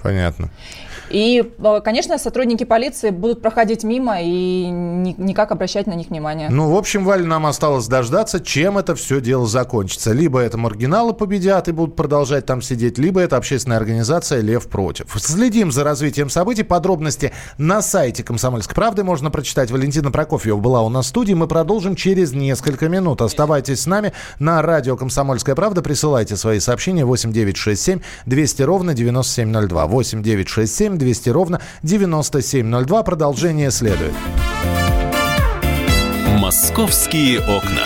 Понятно. 0.00 0.48
И, 1.10 1.52
э, 1.58 1.80
конечно, 1.84 2.18
сотрудники 2.18 2.64
полиции 2.64 3.10
будут 3.10 3.42
проходить 3.42 3.84
мимо 3.84 4.16
и 4.20 4.66
никак 4.68 5.52
обращать 5.52 5.86
на 5.86 5.94
них 5.94 6.08
внимание. 6.08 6.48
Ну, 6.48 6.70
в 6.72 6.76
общем, 6.76 7.04
Валь, 7.04 7.24
нам 7.24 7.46
осталось 7.46 7.86
дождаться, 7.86 8.40
чем 8.40 8.78
это 8.78 8.94
все 8.94 9.20
дело 9.20 9.46
закончится. 9.46 10.12
Либо 10.12 10.40
это 10.40 10.56
маргиналы 10.56 11.12
победят 11.12 11.68
и 11.68 11.72
будут 11.72 11.96
продолжать 11.96 12.46
там 12.46 12.62
сидеть, 12.62 12.98
либо 12.98 13.20
это 13.20 13.36
общественная 13.36 13.76
организация 13.76 14.40
«Лев 14.40 14.68
против». 14.68 15.14
Следим 15.18 15.72
за 15.72 15.84
развитием 15.84 16.30
событий. 16.30 16.62
Подробности 16.62 17.32
на 17.58 17.82
сайте 17.82 18.22
«Комсомольской 18.22 18.74
правды» 18.74 19.04
можно 19.04 19.30
прочитать. 19.30 19.70
Валентина 19.70 20.10
Прокофьева 20.10 20.58
была 20.58 20.82
у 20.82 20.88
нас 20.88 21.06
в 21.06 21.08
студии. 21.08 21.34
Мы 21.34 21.46
продолжим 21.46 21.96
через 21.96 22.32
несколько 22.32 22.88
минут. 22.88 23.20
Оставайтесь 23.20 23.82
с 23.82 23.86
нами 23.86 24.12
на 24.38 24.62
радио 24.62 24.96
«Комсомольская 24.96 25.54
правда». 25.54 25.82
Присылайте 25.82 26.36
свои 26.36 26.60
сообщения 26.60 27.04
8967 27.04 28.00
200 28.26 28.62
ровно 28.62 28.94
9702. 28.94 29.86
8967 29.86 30.94
8 30.94 30.98
200 31.04 31.28
ровно 31.30 31.60
9702. 31.82 33.02
Продолжение 33.02 33.70
следует. 33.70 34.14
Московские 36.38 37.40
окна. 37.40 37.84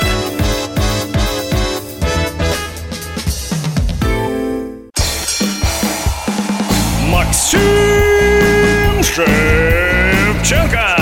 Максим 7.11 7.59
Шевченко. 9.03 10.97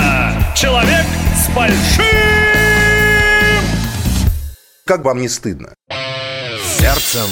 Человек 0.55 1.05
с 1.35 1.55
большим... 1.55 2.03
Как 4.85 5.05
вам 5.05 5.21
не 5.21 5.29
стыдно? 5.29 5.75
Сердцем 6.79 7.29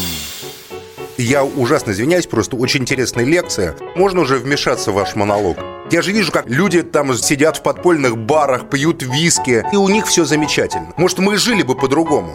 я 1.18 1.44
ужасно 1.44 1.92
извиняюсь, 1.92 2.28
просто 2.28 2.56
очень 2.56 2.82
интересная 2.82 3.26
лекция. 3.26 3.76
Можно 3.96 4.22
уже 4.22 4.38
вмешаться 4.38 4.92
в 4.92 4.96
ваш 4.96 5.16
монолог? 5.16 5.58
Я 5.92 6.02
же 6.02 6.12
вижу, 6.12 6.32
как 6.32 6.50
люди 6.50 6.82
там 6.82 7.14
сидят 7.16 7.58
в 7.58 7.64
подпольных 7.64 8.18
барах, 8.18 8.70
пьют 8.70 9.04
виски, 9.04 9.64
и 9.72 9.76
у 9.76 9.88
них 9.88 10.08
все 10.08 10.26
замечательно. 10.26 10.94
Может, 10.98 11.20
мы 11.20 11.38
жили 11.38 11.64
бы 11.64 11.76
по-другому. 11.76 12.34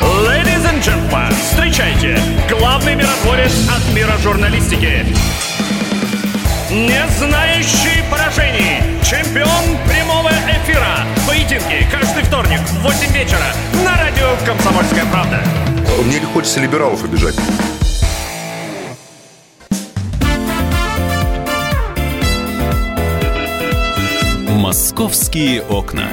Ladies 0.00 0.64
and 0.64 0.82
gentlemen, 0.82 1.34
встречайте, 1.50 2.18
главный 2.50 2.94
миротворец 2.94 3.52
от 3.68 3.94
мира 3.94 4.16
журналистики. 4.22 5.06
Не 6.70 7.08
знающий 7.18 8.04
поражений, 8.10 8.82
чемпион 9.02 9.78
прямого. 9.88 10.30
Поединки 11.26 11.86
каждый 11.90 12.22
вторник 12.22 12.60
в 12.60 12.82
8 12.82 13.12
вечера 13.12 13.52
на 13.84 13.96
радио 13.96 14.36
«Комсомольская 14.46 15.04
правда». 15.06 15.42
Мне 16.04 16.20
не 16.20 16.26
хочется 16.26 16.60
либералов 16.60 17.02
обижать. 17.02 17.34
«Московские 24.48 25.62
окна». 25.62 26.08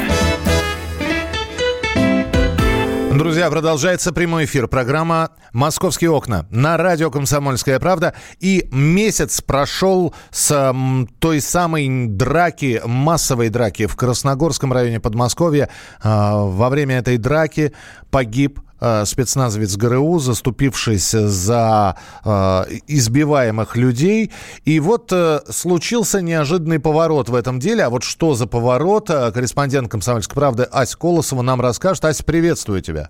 Друзья, 3.17 3.47
продолжается 3.51 4.11
прямой 4.11 4.45
эфир. 4.45 4.67
Программа 4.67 5.29
«Московские 5.51 6.09
окна» 6.09 6.47
на 6.49 6.77
радио 6.77 7.11
«Комсомольская 7.11 7.79
правда». 7.79 8.15
И 8.39 8.67
месяц 8.71 9.39
прошел 9.39 10.15
с 10.31 10.73
той 11.19 11.39
самой 11.39 12.07
драки, 12.07 12.81
массовой 12.83 13.49
драки 13.49 13.85
в 13.85 13.95
Красногорском 13.95 14.73
районе 14.73 14.99
Подмосковья. 14.99 15.69
А, 16.01 16.43
во 16.43 16.69
время 16.69 16.97
этой 16.97 17.17
драки 17.17 17.73
погиб 18.09 18.59
спецназовец 19.05 19.75
ГРУ, 19.75 20.19
заступившись 20.19 21.11
за 21.11 21.97
а, 22.23 22.65
избиваемых 22.87 23.75
людей. 23.75 24.31
И 24.65 24.79
вот 24.79 25.11
а, 25.11 25.41
случился 25.49 26.21
неожиданный 26.21 26.79
поворот 26.79 27.29
в 27.29 27.35
этом 27.35 27.59
деле. 27.59 27.83
А 27.83 27.89
вот 27.89 28.03
что 28.03 28.35
за 28.35 28.47
поворот, 28.47 29.07
корреспондент 29.07 29.89
«Комсомольской 29.89 30.35
правды» 30.35 30.67
Ась 30.71 30.95
Колосова 30.95 31.41
нам 31.41 31.61
расскажет. 31.61 32.05
Ась, 32.05 32.21
приветствую 32.21 32.81
тебя. 32.81 33.09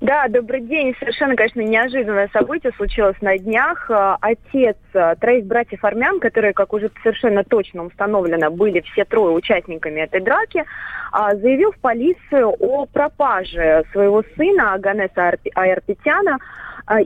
Да, 0.00 0.28
добрый 0.28 0.60
день. 0.60 0.94
Совершенно, 0.98 1.34
конечно, 1.36 1.62
неожиданное 1.62 2.28
событие 2.30 2.70
случилось 2.76 3.16
на 3.22 3.38
днях. 3.38 3.90
Э, 3.90 4.16
Отец 4.20 4.76
э, 4.92 5.14
троих 5.18 5.46
братьев 5.46 5.82
армян, 5.84 6.20
которые, 6.20 6.52
как 6.52 6.74
уже 6.74 6.90
совершенно 7.02 7.44
точно 7.44 7.84
установлено, 7.84 8.50
были 8.50 8.80
все 8.80 9.06
трое 9.06 9.34
участниками 9.34 10.00
этой 10.00 10.20
драки, 10.20 10.64
а, 11.12 11.34
заявил 11.34 11.72
в 11.72 11.78
полицию 11.78 12.54
о 12.60 12.84
пропаже 12.84 13.84
своего 13.92 14.22
сына 14.36 14.74
Аганеса 14.74 15.38
Айрпетяна. 15.54 16.34
А, 16.34 16.38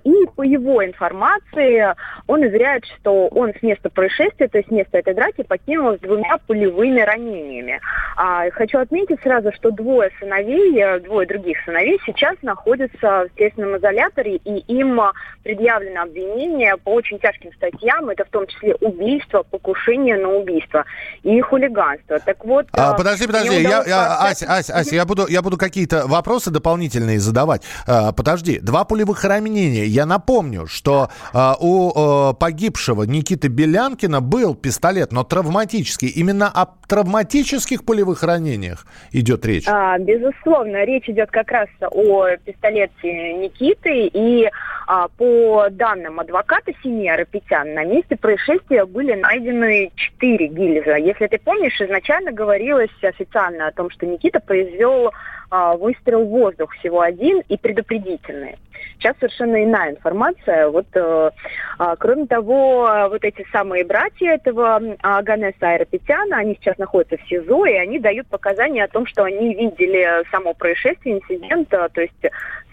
И 0.04 0.12
по 0.36 0.42
его 0.42 0.84
информации 0.84 1.94
он 2.26 2.42
уверяет, 2.42 2.84
что 2.84 3.28
он 3.28 3.52
с 3.54 3.62
места 3.62 3.88
происшествия, 3.88 4.48
то 4.48 4.58
есть 4.58 4.68
с 4.68 4.72
места 4.72 4.98
этой 4.98 5.14
драки, 5.14 5.42
покинул 5.42 5.96
с 5.96 6.00
двумя 6.00 6.36
пулевыми 6.46 7.00
ранениями. 7.00 7.80
А, 8.16 8.50
Хочу 8.50 8.78
отметить 8.78 9.20
сразу, 9.22 9.52
что 9.52 9.70
двое 9.70 10.10
сыновей, 10.20 10.78
э, 10.78 11.00
двое 11.00 11.26
других 11.26 11.58
сыновей 11.64 11.98
сейчас 12.04 12.36
находятся 12.42 13.26
в 13.26 13.36
следственном 13.36 13.78
изоляторе, 13.78 14.36
и 14.36 14.58
им 14.68 15.00
а, 15.00 15.12
предъявлено 15.42 16.03
обвинение 16.03 16.76
по 16.76 16.90
очень 16.90 17.18
тяжким 17.18 17.53
статьям, 17.55 18.09
это 18.09 18.24
в 18.24 18.29
том 18.29 18.46
числе 18.46 18.74
убийство, 18.76 19.42
покушение 19.42 20.16
на 20.16 20.29
убийство 20.29 20.85
и 21.22 21.40
хулиганство. 21.40 22.18
Так 22.20 22.44
вот... 22.44 22.66
А, 22.72 22.94
э, 22.94 22.96
подожди, 22.96 23.26
подожди, 23.26 23.62
я, 23.62 23.85
я- 23.87 24.20
Ась, 24.22 24.42
Ась, 24.42 24.70
Ась, 24.70 24.92
я 24.92 25.05
буду, 25.05 25.26
я 25.29 25.42
буду 25.42 25.57
какие-то 25.57 26.07
вопросы 26.07 26.50
дополнительные 26.50 27.18
задавать. 27.18 27.62
А, 27.87 28.12
подожди, 28.12 28.59
два 28.61 28.85
пулевых 28.85 29.24
ранения. 29.24 29.85
Я 29.85 30.07
напомню, 30.07 30.66
что 30.66 31.09
а, 31.33 31.57
у 31.59 31.92
а, 31.94 32.33
погибшего 32.35 33.05
Никиты 33.05 33.48
Белянкина 33.48 34.20
был 34.20 34.55
пистолет, 34.55 35.12
но 35.12 35.24
травматический. 35.24 36.09
Именно 36.09 36.48
о 36.48 36.66
травматических 36.87 37.85
пулевых 37.85 38.22
ранениях 38.22 38.87
идет 39.12 39.46
речь. 39.46 39.64
А, 39.66 39.98
безусловно, 39.98 40.85
речь 40.85 41.09
идет 41.09 41.31
как 41.31 41.50
раз 41.50 41.68
о 41.81 42.37
пистолете 42.44 43.35
Никиты, 43.35 44.07
и 44.12 44.50
а, 44.87 45.09
по 45.09 45.29
данным 45.70 46.20
адвоката 46.20 46.72
семьи 46.82 47.08
Арапетян, 47.08 47.74
на 47.74 47.84
месте 47.84 48.16
происшествия 48.16 48.84
были 48.86 49.14
найдены 49.14 49.90
четыре 49.94 50.48
гильза. 50.48 50.96
Если 50.96 51.26
ты 51.26 51.38
помнишь, 51.38 51.80
изначально 51.80 52.32
говорилось 52.32 52.90
официально 53.02 53.66
о 53.66 53.72
том, 53.72 53.90
что 53.90 54.06
Никита 54.06 54.40
произвел 54.40 55.10
а, 55.50 55.76
выстрел 55.76 56.24
в 56.24 56.28
воздух 56.28 56.72
всего 56.74 57.00
один 57.00 57.42
и 57.48 57.56
предупредительный. 57.56 58.56
Сейчас 59.00 59.16
совершенно 59.18 59.64
иная 59.64 59.92
информация. 59.92 60.68
Вот, 60.68 60.86
э, 60.92 61.30
а, 61.78 61.96
кроме 61.96 62.26
того, 62.26 62.86
а, 62.86 63.08
вот 63.08 63.24
эти 63.24 63.46
самые 63.50 63.82
братья 63.82 64.32
этого 64.32 64.78
м, 64.78 64.96
Аганеса 65.00 65.56
Айрапетяна, 65.62 66.36
они 66.36 66.54
сейчас 66.60 66.76
находятся 66.76 67.16
в 67.16 67.26
СИЗО, 67.26 67.64
и 67.64 67.74
они 67.76 67.98
дают 67.98 68.26
показания 68.26 68.84
о 68.84 68.88
том, 68.88 69.06
что 69.06 69.24
они 69.24 69.54
видели 69.54 70.06
само 70.30 70.52
происшествие, 70.52 71.16
инцидент, 71.16 71.72
а, 71.72 71.88
то 71.88 72.02
есть 72.02 72.12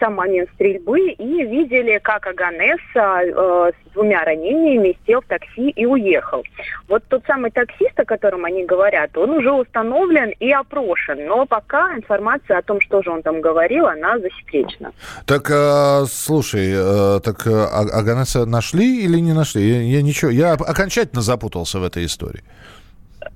сам 0.02 0.16
момент 0.16 0.50
стрельбы, 0.56 1.12
и 1.12 1.44
видели, 1.46 2.00
как 2.04 2.28
Аганес 2.28 2.82
а, 2.96 3.24
э, 3.24 3.72
двумя 3.98 4.24
ранениями 4.24 4.96
сел 5.08 5.22
в 5.22 5.26
такси 5.26 5.70
и 5.70 5.86
уехал. 5.86 6.44
Вот 6.88 7.04
тот 7.10 7.24
самый 7.26 7.50
таксист, 7.52 8.00
о 8.00 8.06
котором 8.06 8.46
они 8.46 8.64
говорят, 8.64 9.18
он 9.18 9.32
уже 9.32 9.52
установлен 9.52 10.34
и 10.40 10.52
опрошен, 10.52 11.26
но 11.26 11.46
пока 11.46 11.96
информация 11.96 12.60
о 12.60 12.62
том, 12.62 12.80
что 12.80 13.02
же 13.02 13.10
он 13.10 13.22
там 13.24 13.42
говорил, 13.42 13.88
она 13.88 14.20
засекречена. 14.20 14.92
Так, 15.26 15.50
э, 15.50 16.06
слушай, 16.10 16.72
э, 16.76 17.20
так 17.24 17.48
э, 17.48 17.52
А- 17.52 18.00
Аганеса 18.00 18.46
нашли 18.46 19.04
или 19.06 19.20
не 19.20 19.34
нашли? 19.34 19.62
Я, 19.68 19.82
я 19.98 20.02
ничего, 20.04 20.32
я 20.32 20.54
окончательно 20.54 21.22
запутался 21.22 21.80
в 21.80 21.84
этой 21.84 22.06
истории. 22.06 22.44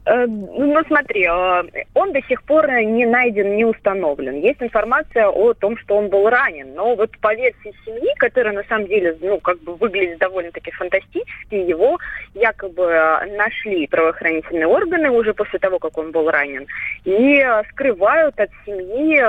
Э, 0.06 0.26
Ну, 0.28 0.84
смотри, 0.88 1.26
э, 1.26 1.64
он 1.94 2.12
до 2.12 2.22
сих 2.24 2.42
пор 2.44 2.70
не 2.72 3.06
найден, 3.06 3.56
не 3.56 3.66
установлен. 3.66 4.40
Есть 4.40 4.62
информация 4.62 5.28
о 5.28 5.54
том, 5.54 5.78
что 5.78 5.96
он 5.96 6.10
был 6.10 6.28
ранен, 6.30 6.74
но 6.74 6.96
вот 6.96 7.12
по 7.20 7.36
версии 7.36 7.74
семьи, 7.86 8.10
которая 8.18 8.54
на 8.54 8.64
самом 8.64 8.88
деле, 8.88 9.16
ну, 9.22 9.40
как 9.40 9.60
бы 9.60 9.76
выглядит 9.76 10.18
довольно-таки 10.18 10.72
фантастически, 10.72 11.56
его 11.56 12.00
якобы 12.34 12.84
э, 12.84 13.38
нашли 13.38 13.86
правоохранительные 13.88 14.68
органы 14.68 15.12
уже 15.12 15.34
после 15.34 15.60
того, 15.60 15.78
как 15.78 15.98
он 15.98 16.12
был 16.12 16.30
ранен, 16.32 16.66
и 17.06 17.46
скрывают 17.70 18.40
от 18.40 18.50
семьи 18.66 19.20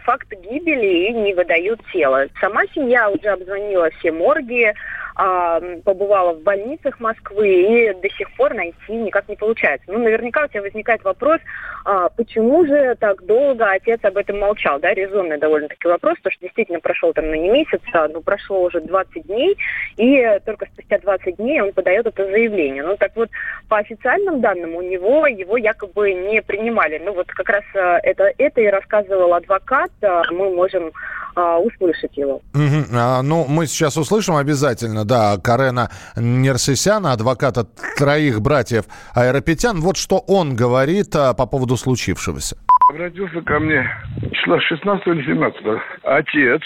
факт 0.00 0.28
гибели 0.30 1.08
и 1.08 1.12
не 1.12 1.34
выдают 1.34 1.80
тело. 1.92 2.26
Сама 2.40 2.62
семья 2.74 3.10
уже 3.10 3.28
обзвонила 3.28 3.90
все 3.98 4.12
морги, 4.12 4.72
побывала 5.14 6.32
в 6.32 6.42
больницах 6.42 6.98
Москвы 7.00 7.48
и 7.48 7.94
до 7.94 8.08
сих 8.10 8.34
пор 8.36 8.54
найти 8.54 8.92
никак 8.92 9.28
не 9.28 9.36
получается. 9.36 9.92
Ну, 9.92 9.98
наверняка 9.98 10.44
у 10.44 10.48
тебя 10.48 10.62
возникает 10.62 11.04
вопрос, 11.04 11.40
а, 11.84 12.08
почему 12.10 12.64
же 12.64 12.94
так 12.98 13.24
долго 13.26 13.70
отец 13.70 14.00
об 14.04 14.16
этом 14.16 14.38
молчал, 14.38 14.78
да, 14.78 14.94
резонный 14.94 15.38
довольно-таки 15.38 15.88
вопрос, 15.88 16.16
потому 16.18 16.32
что 16.32 16.42
действительно 16.42 16.80
прошел 16.80 17.12
там, 17.12 17.26
ну, 17.26 17.34
не 17.34 17.50
месяц, 17.50 17.80
а, 17.92 18.08
ну, 18.08 18.20
прошло 18.22 18.62
уже 18.62 18.80
20 18.80 19.26
дней, 19.26 19.56
и 19.96 20.38
только 20.46 20.66
спустя 20.66 20.98
20 20.98 21.36
дней 21.36 21.60
он 21.60 21.72
подает 21.72 22.06
это 22.06 22.24
заявление. 22.24 22.82
Ну, 22.82 22.96
так 22.96 23.12
вот, 23.16 23.30
по 23.68 23.78
официальным 23.78 24.40
данным, 24.40 24.74
у 24.76 24.82
него 24.82 25.26
его 25.26 25.56
якобы 25.56 26.12
не 26.12 26.40
принимали. 26.42 27.00
Ну, 27.04 27.12
вот 27.14 27.26
как 27.28 27.48
раз 27.48 27.64
э, 27.74 27.98
это, 28.02 28.32
это 28.38 28.60
и 28.60 28.66
рассказывал 28.66 29.34
адвокат, 29.34 29.90
а, 30.02 30.22
мы 30.30 30.54
можем 30.54 30.92
а, 31.34 31.58
услышать 31.58 32.16
его. 32.16 32.40
Мгм. 32.54 32.86
А, 32.94 33.22
ну, 33.22 33.46
мы 33.48 33.66
сейчас 33.66 33.96
услышим 33.96 34.36
обязательно, 34.36 35.04
да, 35.04 35.36
Карена 35.42 35.90
Нерсисяна, 36.16 37.12
адвоката 37.12 37.64
троих 37.98 38.40
братьев 38.40 38.84
Айропетян. 39.14 39.80
Вот 39.80 39.96
что 39.96 40.18
он 40.18 40.54
говорит 40.54 41.14
а, 41.16 41.34
по 41.34 41.46
поводу 41.46 41.76
случившегося. 41.76 42.56
Обратился 42.90 43.40
ко 43.42 43.58
мне 43.58 43.88
числа 44.32 44.60
16 44.60 45.06
или 45.06 45.24
17 45.24 45.60
отец 46.02 46.62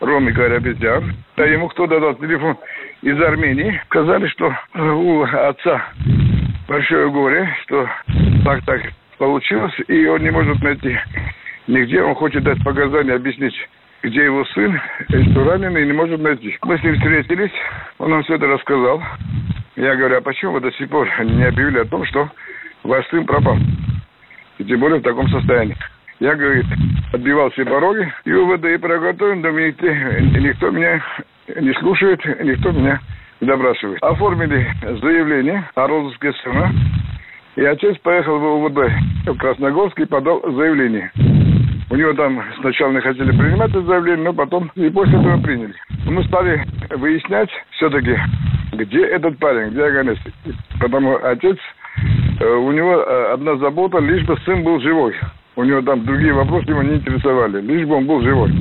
Ромик 0.00 0.38
Арабетян. 0.38 1.16
Да 1.36 1.44
ему 1.44 1.68
кто-то 1.68 2.00
дал 2.00 2.14
телефон 2.14 2.58
из 3.02 3.20
Армении. 3.20 3.80
Сказали, 3.86 4.28
что 4.28 4.52
у 4.74 5.22
отца 5.22 5.82
большое 6.68 7.10
горе, 7.10 7.48
что 7.64 7.88
так 8.44 8.64
так 8.64 8.80
получилось, 9.18 9.74
и 9.88 10.06
он 10.06 10.22
не 10.22 10.30
может 10.30 10.62
найти 10.62 10.96
нигде. 11.70 12.02
Он 12.02 12.14
хочет 12.14 12.42
дать 12.42 12.62
показания, 12.64 13.14
объяснить, 13.14 13.54
где 14.02 14.24
его 14.24 14.44
сын, 14.46 14.80
и 15.08 15.30
что 15.30 15.44
раненый, 15.44 15.86
не 15.86 15.92
может 15.92 16.20
найти. 16.20 16.56
Мы 16.62 16.78
с 16.78 16.82
ним 16.82 16.94
встретились, 16.96 17.52
он 17.98 18.10
нам 18.10 18.22
все 18.24 18.34
это 18.34 18.46
рассказал. 18.46 19.02
Я 19.76 19.94
говорю, 19.96 20.18
а 20.18 20.20
почему 20.20 20.52
вы 20.52 20.60
до 20.60 20.72
сих 20.72 20.88
пор 20.88 21.08
не 21.24 21.44
объявили 21.44 21.78
о 21.78 21.84
том, 21.84 22.04
что 22.06 22.28
ваш 22.82 23.06
сын 23.08 23.24
пропал? 23.24 23.56
И 24.58 24.64
тем 24.64 24.80
более 24.80 25.00
в 25.00 25.02
таком 25.02 25.28
состоянии. 25.28 25.76
Я, 26.18 26.34
говорит, 26.34 26.66
отбивал 27.14 27.50
все 27.50 27.64
пороги, 27.64 28.12
и 28.26 28.32
УВД, 28.32 28.64
и 28.66 28.76
прокуратура, 28.76 29.34
но 29.34 29.50
никто, 29.50 29.86
никто 29.86 30.70
меня 30.70 31.02
не 31.56 31.72
слушает, 31.74 32.22
никто 32.42 32.72
меня 32.72 33.00
не 33.40 33.46
добрасывает. 33.46 34.02
Оформили 34.02 34.66
заявление 35.00 35.64
о 35.74 35.86
розыске 35.86 36.32
сына, 36.44 36.72
и 37.56 37.64
отец 37.64 37.96
поехал 37.98 38.38
в 38.38 38.64
УВД 38.64 38.92
в 39.26 39.36
Красногорск 39.38 39.98
и 39.98 40.04
подал 40.04 40.42
заявление. 40.42 41.10
У 41.90 41.96
него 41.96 42.12
там 42.12 42.40
сначала 42.60 42.92
не 42.92 43.00
хотели 43.00 43.32
принимать 43.32 43.70
это 43.70 43.82
заявление, 43.82 44.26
но 44.26 44.32
потом 44.32 44.70
и 44.76 44.88
после 44.90 45.18
этого 45.18 45.42
приняли. 45.42 45.74
Мы 46.06 46.22
стали 46.24 46.64
выяснять 46.90 47.50
все-таки, 47.72 48.16
где 48.72 49.04
этот 49.06 49.38
парень, 49.38 49.70
где 49.70 49.84
Аганес. 49.84 50.18
Потому 50.80 51.18
отец, 51.20 51.56
э, 52.38 52.46
у 52.46 52.70
него 52.70 52.94
э, 52.94 53.32
одна 53.32 53.56
забота, 53.56 53.98
лишь 53.98 54.24
бы 54.24 54.36
сын 54.44 54.62
был 54.62 54.80
живой. 54.80 55.16
У 55.56 55.64
него 55.64 55.82
там 55.82 56.04
другие 56.04 56.32
вопросы 56.32 56.70
его 56.70 56.82
не 56.82 56.94
интересовали, 56.94 57.60
лишь 57.60 57.86
бы 57.88 57.96
он 57.96 58.06
был 58.06 58.22
живой. 58.22 58.52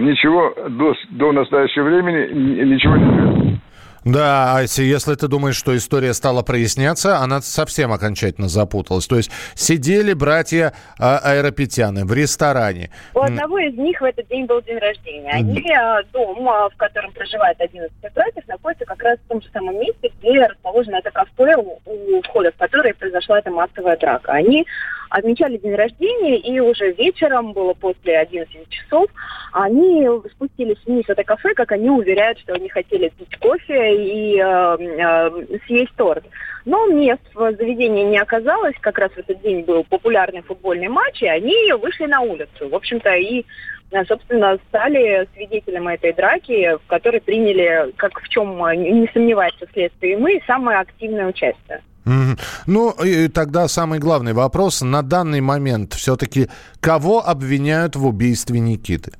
Ничего 0.00 0.54
до, 0.68 0.94
до 1.10 1.32
настоящего 1.32 1.84
времени 1.84 2.32
ни- 2.34 2.74
ничего 2.74 2.96
не 2.98 3.04
известно. 3.04 3.58
Да, 4.04 4.56
Ася, 4.56 4.82
если 4.82 5.14
ты 5.14 5.28
думаешь, 5.28 5.56
что 5.56 5.76
история 5.76 6.12
стала 6.12 6.42
проясняться, 6.42 7.18
она 7.18 7.40
совсем 7.40 7.92
окончательно 7.92 8.48
запуталась. 8.48 9.06
То 9.06 9.16
есть 9.16 9.30
сидели 9.54 10.12
братья 10.12 10.72
а, 10.98 11.18
Айропетяны 11.18 12.04
в 12.04 12.12
ресторане. 12.12 12.90
У 13.14 13.20
одного 13.20 13.58
из 13.58 13.74
них 13.74 14.00
в 14.00 14.04
этот 14.04 14.26
день 14.28 14.46
был 14.46 14.60
день 14.62 14.78
рождения. 14.78 15.30
Они, 15.30 15.60
э, 15.60 16.02
дом, 16.12 16.48
э, 16.48 16.68
в 16.72 16.76
котором 16.76 17.12
проживает 17.12 17.60
один 17.60 17.84
из 17.84 17.90
братьев, 18.12 18.46
находится 18.48 18.84
как 18.84 19.02
раз 19.02 19.18
в 19.20 19.28
том 19.28 19.40
же 19.40 19.48
самом 19.52 19.78
месте, 19.78 20.10
где 20.18 20.46
расположено 20.46 20.96
это 20.96 21.10
кафе, 21.10 21.54
у, 21.56 21.80
у 21.84 22.22
входа 22.22 22.50
в 22.50 22.56
которое 22.56 22.94
произошла 22.94 23.38
эта 23.38 23.50
массовая 23.50 23.96
драка. 23.96 24.32
Они 24.32 24.66
отмечали 25.12 25.58
день 25.58 25.74
рождения, 25.74 26.38
и 26.38 26.58
уже 26.60 26.92
вечером, 26.92 27.52
было 27.52 27.74
после 27.74 28.18
11 28.18 28.68
часов, 28.70 29.10
они 29.52 30.08
спустились 30.30 30.78
вниз 30.86 31.04
в 31.04 31.10
это 31.10 31.22
кафе, 31.22 31.54
как 31.54 31.72
они 31.72 31.90
уверяют, 31.90 32.38
что 32.38 32.54
они 32.54 32.68
хотели 32.68 33.10
пить 33.10 33.38
кофе 33.38 33.94
и 33.94 34.38
э, 34.38 34.76
э, 34.80 35.58
съесть 35.66 35.94
торт. 35.96 36.24
Но 36.64 36.86
мест 36.86 37.22
в 37.34 37.52
заведении 37.56 38.04
не 38.04 38.18
оказалось, 38.18 38.74
как 38.80 38.98
раз 38.98 39.10
в 39.12 39.18
этот 39.18 39.40
день 39.42 39.64
был 39.64 39.84
популярный 39.84 40.42
футбольный 40.42 40.88
матч, 40.88 41.22
и 41.22 41.26
они 41.26 41.72
вышли 41.72 42.06
на 42.06 42.20
улицу. 42.20 42.68
В 42.70 42.74
общем-то, 42.74 43.14
и 43.14 43.44
э, 43.90 44.04
собственно, 44.06 44.58
стали 44.68 45.28
свидетелем 45.34 45.88
этой 45.88 46.14
драки, 46.14 46.76
в 46.76 46.86
которой 46.86 47.20
приняли, 47.20 47.92
как 47.96 48.18
в 48.18 48.28
чем 48.30 48.56
не 48.72 49.10
сомневается 49.12 49.66
следствие, 49.74 50.14
и 50.14 50.16
мы, 50.16 50.42
самое 50.46 50.78
активное 50.78 51.26
участие. 51.26 51.82
Mm-hmm. 52.04 52.40
Ну, 52.66 52.90
и 53.04 53.28
тогда 53.28 53.68
самый 53.68 53.98
главный 53.98 54.32
вопрос. 54.32 54.82
На 54.82 55.02
данный 55.02 55.40
момент 55.40 55.94
все-таки 55.94 56.48
кого 56.80 57.24
обвиняют 57.24 57.96
в 57.96 58.06
убийстве 58.06 58.60
Никиты? 58.60 59.12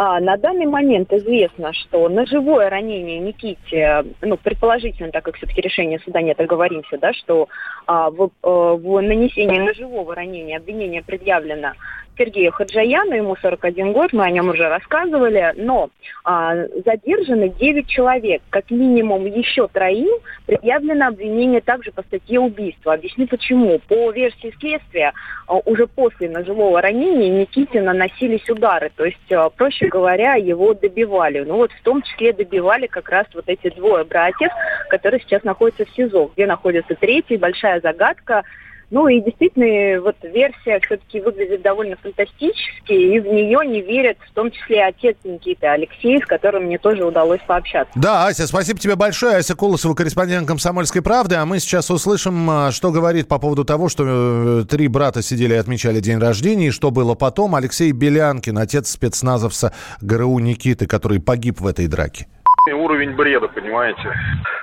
А, 0.00 0.20
на 0.20 0.36
данный 0.36 0.66
момент 0.66 1.12
известно, 1.12 1.72
что 1.72 2.08
ножевое 2.08 2.68
ранение 2.68 3.18
Никите, 3.18 4.04
ну, 4.20 4.36
предположительно, 4.36 5.10
так 5.10 5.24
как 5.24 5.34
все-таки 5.34 5.60
решение 5.60 5.98
суда 5.98 6.22
нет, 6.22 6.38
оговоримся, 6.40 6.98
да, 6.98 7.12
что 7.12 7.48
а, 7.86 8.08
в, 8.08 8.30
а, 8.42 8.74
в 8.74 9.00
нанесении 9.00 9.58
ножевого 9.58 10.14
ранения 10.14 10.58
обвинение 10.58 11.02
предъявлено 11.02 11.72
Сергею 12.18 12.52
Хаджаяну, 12.52 13.14
ему 13.14 13.36
41 13.36 13.92
год, 13.92 14.12
мы 14.12 14.24
о 14.24 14.30
нем 14.30 14.48
уже 14.48 14.68
рассказывали, 14.68 15.54
но 15.56 15.88
а, 16.24 16.56
задержаны 16.84 17.48
9 17.50 17.86
человек, 17.86 18.42
как 18.50 18.70
минимум 18.70 19.26
еще 19.26 19.68
троим 19.68 20.10
предъявлено 20.46 21.06
обвинение 21.06 21.60
также 21.60 21.92
по 21.92 22.02
статье 22.02 22.40
убийства. 22.40 22.94
Объясню 22.94 23.28
почему. 23.28 23.78
По 23.88 24.10
версии 24.10 24.52
следствия, 24.58 25.12
а, 25.46 25.56
уже 25.58 25.86
после 25.86 26.28
ножевого 26.28 26.82
ранения 26.82 27.30
Никите 27.30 27.80
наносились 27.80 28.48
удары, 28.50 28.90
то 28.94 29.04
есть, 29.04 29.32
а, 29.32 29.48
проще 29.50 29.86
говоря, 29.86 30.34
его 30.34 30.74
добивали. 30.74 31.44
Ну 31.44 31.56
вот 31.56 31.70
в 31.72 31.82
том 31.82 32.02
числе 32.02 32.32
добивали 32.32 32.86
как 32.86 33.08
раз 33.08 33.26
вот 33.34 33.44
эти 33.46 33.70
двое 33.70 34.04
братьев, 34.04 34.50
которые 34.90 35.20
сейчас 35.20 35.44
находятся 35.44 35.84
в 35.84 35.90
СИЗО, 35.90 36.32
где 36.34 36.46
находится 36.46 36.94
третий, 36.96 37.36
большая 37.36 37.80
загадка, 37.80 38.42
ну 38.90 39.06
и 39.06 39.20
действительно, 39.20 40.00
вот 40.00 40.16
версия 40.22 40.80
все-таки 40.80 41.20
выглядит 41.20 41.60
довольно 41.60 41.96
фантастически, 41.96 42.92
и 42.92 43.20
в 43.20 43.26
нее 43.26 43.60
не 43.66 43.82
верят 43.82 44.16
в 44.30 44.32
том 44.32 44.50
числе 44.50 44.84
отец 44.84 45.16
Никиты 45.24 45.66
Алексей, 45.66 46.20
с 46.22 46.26
которым 46.26 46.64
мне 46.64 46.78
тоже 46.78 47.04
удалось 47.04 47.40
пообщаться. 47.46 47.92
Да, 47.96 48.26
Ася, 48.26 48.46
спасибо 48.46 48.78
тебе 48.78 48.96
большое. 48.96 49.36
Ася 49.36 49.54
Кулосова, 49.54 49.94
корреспондент 49.94 50.48
«Комсомольской 50.48 51.02
правды». 51.02 51.34
А 51.34 51.44
мы 51.44 51.58
сейчас 51.58 51.90
услышим, 51.90 52.48
а, 52.48 52.70
что 52.70 52.90
говорит 52.90 53.28
по 53.28 53.38
поводу 53.38 53.64
того, 53.64 53.90
что 53.90 54.04
э, 54.06 54.64
три 54.64 54.88
брата 54.88 55.20
сидели 55.22 55.52
и 55.52 55.58
отмечали 55.58 56.00
день 56.00 56.18
рождения, 56.18 56.68
и 56.68 56.70
что 56.70 56.90
было 56.90 57.14
потом. 57.14 57.54
Алексей 57.54 57.92
Белянкин, 57.92 58.56
отец 58.56 58.88
спецназовца 58.90 59.74
ГРУ 60.00 60.38
Никиты, 60.38 60.86
который 60.86 61.20
погиб 61.20 61.60
в 61.60 61.66
этой 61.66 61.88
драке. 61.88 62.26
Уровень 62.74 63.14
бреда, 63.16 63.48
понимаете? 63.48 64.02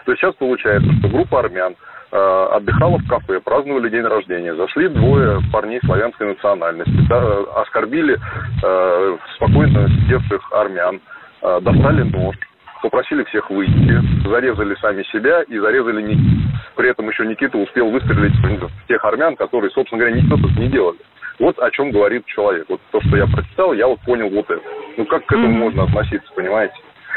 То 0.05 0.11
есть 0.11 0.21
сейчас 0.21 0.35
получается, 0.35 0.91
что 0.99 1.09
группа 1.09 1.39
армян 1.39 1.75
отдыхала 2.15 2.97
в 2.97 3.07
кафе, 3.07 3.39
праздновали 3.39 3.89
день 3.89 4.03
рождения. 4.03 4.55
Зашли 4.55 4.87
двое 4.89 5.39
парней 5.51 5.79
славянской 5.85 6.27
национальности, 6.27 6.97
да, 7.09 7.21
оскорбили 7.61 8.17
э, 8.63 9.17
спокойно 9.35 9.89
сидевших 9.89 10.51
армян, 10.53 11.01
э, 11.41 11.59
достали 11.61 12.03
нож, 12.03 12.35
попросили 12.81 13.23
всех 13.25 13.49
выйти, 13.49 14.27
зарезали 14.27 14.75
сами 14.75 15.03
себя 15.11 15.43
и 15.43 15.57
зарезали 15.57 16.01
Никиту. 16.01 16.55
При 16.75 16.89
этом 16.89 17.09
еще 17.09 17.25
Никита 17.25 17.57
успел 17.57 17.89
выстрелить 17.89 18.35
в 18.35 18.87
тех 18.87 19.03
армян, 19.03 19.35
которые, 19.35 19.71
собственно 19.71 19.99
говоря, 19.99 20.15
ничего 20.15 20.37
тут 20.37 20.55
не 20.57 20.67
делали. 20.67 20.99
Вот 21.39 21.59
о 21.59 21.69
чем 21.71 21.91
говорит 21.91 22.25
человек. 22.27 22.65
Вот 22.69 22.79
то, 22.91 23.01
что 23.01 23.17
я 23.17 23.25
прочитал, 23.27 23.73
я 23.73 23.87
вот 23.87 23.99
понял 24.01 24.29
вот 24.29 24.49
это. 24.49 24.63
Ну 24.97 25.05
как 25.05 25.25
к 25.25 25.31
этому 25.31 25.49
mm-hmm. 25.49 25.59
можно 25.59 25.83
относиться, 25.83 26.31
понимаете? 26.33 26.75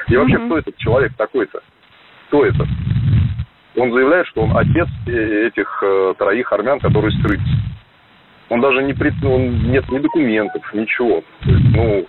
И 0.09 0.17
вообще, 0.17 0.37
mm-hmm. 0.37 0.47
кто 0.47 0.59
этот 0.59 0.77
человек 0.79 1.13
такой-то? 1.17 1.61
Кто 2.29 2.45
это? 2.45 2.67
Он 3.79 3.93
заявляет, 3.93 4.27
что 4.27 4.43
он 4.43 4.57
отец 4.57 4.89
э, 5.07 5.47
этих 5.47 5.83
э, 5.83 6.15
троих 6.19 6.53
армян, 6.53 6.81
которые 6.81 7.13
скрылись. 7.19 7.49
Он 8.49 8.61
даже 8.61 8.83
не 8.83 8.93
при... 8.93 9.13
Он, 9.25 9.71
нет 9.71 9.89
ни 9.91 9.99
документов, 9.99 10.63
ничего. 10.75 11.23
ну, 11.45 12.07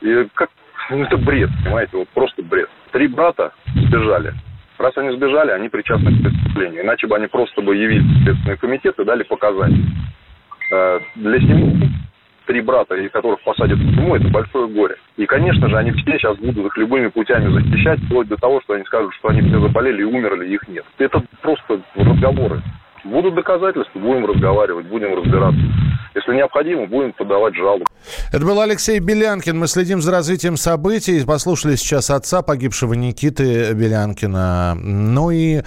и 0.00 0.26
как... 0.34 0.50
Ну, 0.90 1.02
это 1.02 1.16
бред, 1.16 1.50
понимаете, 1.64 1.96
вот 1.96 2.08
просто 2.10 2.42
бред. 2.42 2.68
Три 2.92 3.08
брата 3.08 3.52
сбежали. 3.74 4.32
Раз 4.78 4.96
они 4.96 5.16
сбежали, 5.16 5.50
они 5.50 5.68
причастны 5.68 6.12
к 6.12 6.22
преступлению. 6.22 6.84
Иначе 6.84 7.06
бы 7.06 7.16
они 7.16 7.26
просто 7.26 7.60
бы 7.62 7.74
явились 7.74 8.04
в 8.04 8.24
Следственный 8.24 8.56
комитет 8.56 8.98
и 8.98 9.04
дали 9.04 9.22
показания. 9.22 9.84
Э, 10.70 11.00
для 11.14 11.38
семьи 11.40 11.85
три 12.46 12.60
брата, 12.60 12.94
из 12.94 13.10
которых 13.10 13.42
посадят 13.42 13.78
в 13.78 13.94
тюрьму, 13.94 14.16
это 14.16 14.28
большое 14.28 14.68
горе. 14.68 14.96
И, 15.16 15.26
конечно 15.26 15.68
же, 15.68 15.76
они 15.76 15.92
все 15.92 16.18
сейчас 16.18 16.36
будут 16.38 16.66
их 16.66 16.76
любыми 16.76 17.08
путями 17.08 17.52
защищать, 17.52 18.00
вплоть 18.04 18.28
до 18.28 18.36
того, 18.36 18.60
что 18.62 18.74
они 18.74 18.84
скажут, 18.84 19.12
что 19.18 19.28
они 19.28 19.42
все 19.42 19.60
заболели 19.60 20.02
и 20.02 20.04
умерли, 20.04 20.54
их 20.54 20.66
нет. 20.68 20.84
Это 20.98 21.22
просто 21.42 21.80
разговоры. 21.94 22.62
Будут 23.04 23.34
доказательства, 23.34 23.98
будем 23.98 24.26
разговаривать, 24.26 24.86
будем 24.86 25.14
разбираться. 25.14 25.60
Если 26.14 26.34
необходимо, 26.34 26.86
будем 26.86 27.12
подавать 27.12 27.54
жалобу. 27.54 27.84
Это 28.32 28.44
был 28.44 28.60
Алексей 28.60 28.98
Белянкин. 28.98 29.56
Мы 29.56 29.66
следим 29.68 30.00
за 30.00 30.10
развитием 30.12 30.56
событий. 30.56 31.24
Послушали 31.24 31.76
сейчас 31.76 32.10
отца 32.10 32.42
погибшего 32.42 32.94
Никиты 32.94 33.74
Белянкина. 33.74 34.74
Ну 34.74 35.30
и 35.30 35.60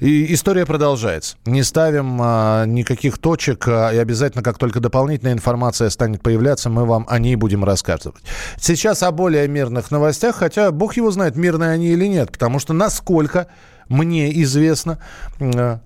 и 0.00 0.32
история 0.32 0.66
продолжается. 0.66 1.36
Не 1.44 1.62
ставим 1.62 2.18
а, 2.20 2.64
никаких 2.64 3.18
точек, 3.18 3.68
а, 3.68 3.90
и 3.90 3.98
обязательно, 3.98 4.42
как 4.42 4.58
только 4.58 4.80
дополнительная 4.80 5.34
информация 5.34 5.90
станет 5.90 6.22
появляться, 6.22 6.70
мы 6.70 6.86
вам 6.86 7.06
о 7.08 7.18
ней 7.18 7.36
будем 7.36 7.64
рассказывать. 7.64 8.22
Сейчас 8.58 9.02
о 9.02 9.12
более 9.12 9.46
мирных 9.46 9.90
новостях, 9.90 10.36
хотя 10.36 10.70
бог 10.72 10.96
его 10.96 11.10
знает, 11.10 11.36
мирные 11.36 11.70
они 11.70 11.88
или 11.88 12.06
нет, 12.06 12.32
потому 12.32 12.58
что 12.58 12.72
насколько 12.72 13.46
мне 13.88 14.40
известно, 14.42 14.98
а, 15.40 15.80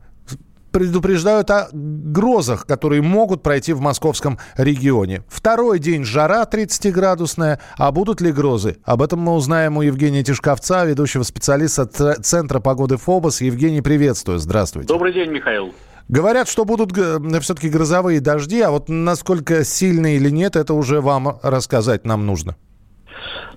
предупреждают 0.75 1.49
о 1.53 1.69
грозах, 1.73 2.67
которые 2.67 3.01
могут 3.01 3.45
пройти 3.45 3.73
в 3.73 3.81
московском 3.81 4.41
регионе. 4.57 5.23
Второй 5.29 5.79
день 5.79 6.05
жара 6.05 6.43
30-градусная, 6.43 7.61
а 7.79 7.93
будут 7.93 8.21
ли 8.21 8.33
грозы? 8.33 8.79
Об 8.83 9.01
этом 9.01 9.21
мы 9.21 9.35
узнаем 9.35 9.77
у 9.77 9.83
Евгения 9.83 10.25
Тишковца, 10.25 10.85
ведущего 10.85 11.23
специалиста 11.23 11.87
Центра 11.87 12.59
погоды 12.59 12.97
ФОБОС. 12.97 13.41
Евгений, 13.41 13.83
приветствую, 13.83 14.41
здравствуйте. 14.41 14.89
Добрый 14.89 15.13
день, 15.13 15.31
Михаил. 15.31 15.73
Говорят, 16.09 16.49
что 16.49 16.65
будут 16.65 16.91
все-таки 16.93 17.69
грозовые 17.69 18.19
дожди, 18.21 18.61
а 18.61 18.73
вот 18.73 18.89
насколько 18.89 19.65
сильные 19.65 20.17
или 20.17 20.29
нет, 20.29 20.57
это 20.57 20.75
уже 20.75 21.01
вам 21.01 21.39
рассказать 21.43 22.05
нам 22.05 22.27
нужно. 22.27 22.57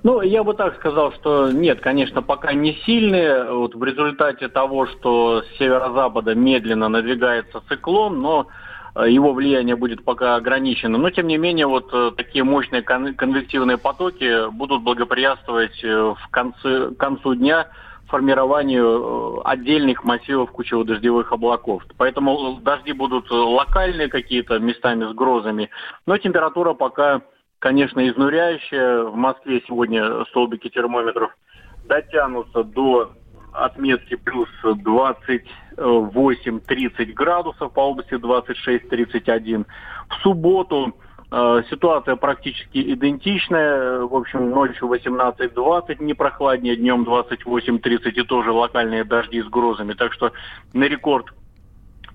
Ну, 0.04 0.22
я 0.22 0.44
бы 0.44 0.54
так 0.54 0.76
сказал, 0.76 1.12
что 1.14 1.52
нет, 1.52 1.80
конечно, 1.80 2.22
пока 2.22 2.54
не 2.54 2.74
сильные. 2.86 3.52
Вот 3.52 3.76
в 3.76 3.84
результате 3.84 4.48
того, 4.48 4.86
что 4.88 5.42
с 5.42 5.58
северо-запада 5.58 6.36
медленно 6.36 6.90
надвигается 6.90 7.62
циклон, 7.68 8.22
но 8.22 8.48
э, 8.96 9.10
его 9.10 9.34
влияние 9.34 9.76
будет 9.76 10.04
пока 10.04 10.36
ограничено. 10.36 10.98
Но, 10.98 11.10
тем 11.10 11.28
не 11.28 11.38
менее, 11.38 11.68
вот 11.68 11.90
э, 11.94 12.12
такие 12.16 12.44
мощные 12.44 12.82
конвективные 12.82 13.78
потоки 13.78 14.50
будут 14.52 14.84
благоприятствовать 14.84 15.84
э, 15.84 16.14
в 16.18 16.28
конце, 16.30 16.92
к 16.92 16.98
концу 16.98 17.36
дня 17.36 17.68
формированию 18.08 19.46
отдельных 19.46 20.06
массивов 20.06 20.52
кучево-дождевых 20.52 21.34
облаков. 21.34 21.84
Поэтому 21.98 22.60
дожди 22.62 22.94
будут 22.94 23.30
локальные 23.30 24.08
какие-то 24.08 24.60
местами 24.60 25.06
с 25.06 25.14
грозами, 25.14 25.70
но 26.06 26.18
температура 26.18 26.74
пока 26.74 27.22
конечно, 27.60 28.08
изнуряющая. 28.08 29.04
В 29.04 29.16
Москве 29.16 29.62
сегодня 29.68 30.26
столбики 30.26 30.70
термометров 30.70 31.36
дотянутся 31.86 32.64
до 32.64 33.12
отметки 33.54 34.16
плюс 34.16 34.50
28-30 34.64 37.14
градусов, 37.14 37.74
по 37.74 37.82
области 37.82 38.14
26-31. 38.14 39.66
В 40.10 40.16
субботу 40.22 40.96
э, 41.32 41.64
ситуация 41.70 42.16
практически 42.16 42.94
идентичная. 42.94 44.02
В 44.02 44.16
общем, 44.16 44.52
ночью 44.52 44.88
18-20, 44.88 46.04
не 46.04 46.14
прохладнее, 46.14 46.76
днем 46.76 47.04
28-30 47.04 48.12
и 48.12 48.24
тоже 48.24 48.52
локальные 48.52 49.04
дожди 49.04 49.42
с 49.42 49.48
грозами. 49.48 49.94
Так 49.94 50.14
что 50.14 50.32
на 50.74 50.84
рекорд 50.84 51.34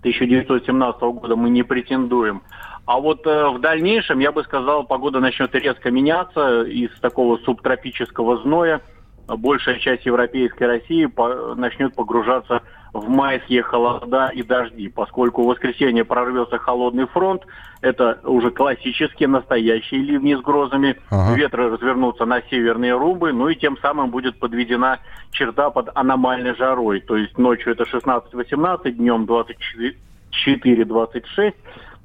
1917 0.00 1.00
года 1.00 1.37
мы 1.37 1.50
не 1.50 1.62
претендуем. 1.62 2.42
А 2.84 2.98
вот 2.98 3.26
э, 3.26 3.48
в 3.48 3.60
дальнейшем, 3.60 4.18
я 4.18 4.32
бы 4.32 4.42
сказал, 4.42 4.84
погода 4.84 5.20
начнет 5.20 5.54
резко 5.54 5.90
меняться 5.90 6.62
из 6.62 6.90
такого 7.00 7.38
субтропического 7.38 8.38
зноя. 8.38 8.80
Большая 9.28 9.78
часть 9.78 10.04
европейской 10.04 10.64
России 10.64 11.06
по, 11.06 11.54
начнет 11.54 11.94
погружаться 11.94 12.62
в 12.92 13.08
майские 13.08 13.62
холода 13.62 14.32
и 14.34 14.42
дожди, 14.42 14.88
поскольку 14.88 15.44
в 15.44 15.46
воскресенье 15.46 16.04
прорвется 16.04 16.58
холодный 16.58 17.06
фронт. 17.06 17.42
Это 17.80 18.18
уже 18.24 18.50
классические 18.50 19.28
настоящие 19.28 20.02
ливни 20.02 20.34
с 20.34 20.40
грозами. 20.40 20.98
Ага. 21.10 21.37
Ветры 21.37 21.70
развернутся 21.70 22.26
на 22.26 22.42
северные 22.42 22.94
рубы, 22.94 23.33
ну 23.33 23.48
и 23.48 23.54
тем 23.54 23.78
самым 23.78 24.10
будет 24.10 24.38
подведена 24.38 24.98
черта 25.30 25.70
под 25.70 25.88
аномальной 25.94 26.54
жарой. 26.56 27.00
То 27.00 27.16
есть 27.16 27.38
ночью 27.38 27.72
это 27.72 27.85
16-18, 27.85 28.90
днем 28.90 29.24
24-26 29.24 31.54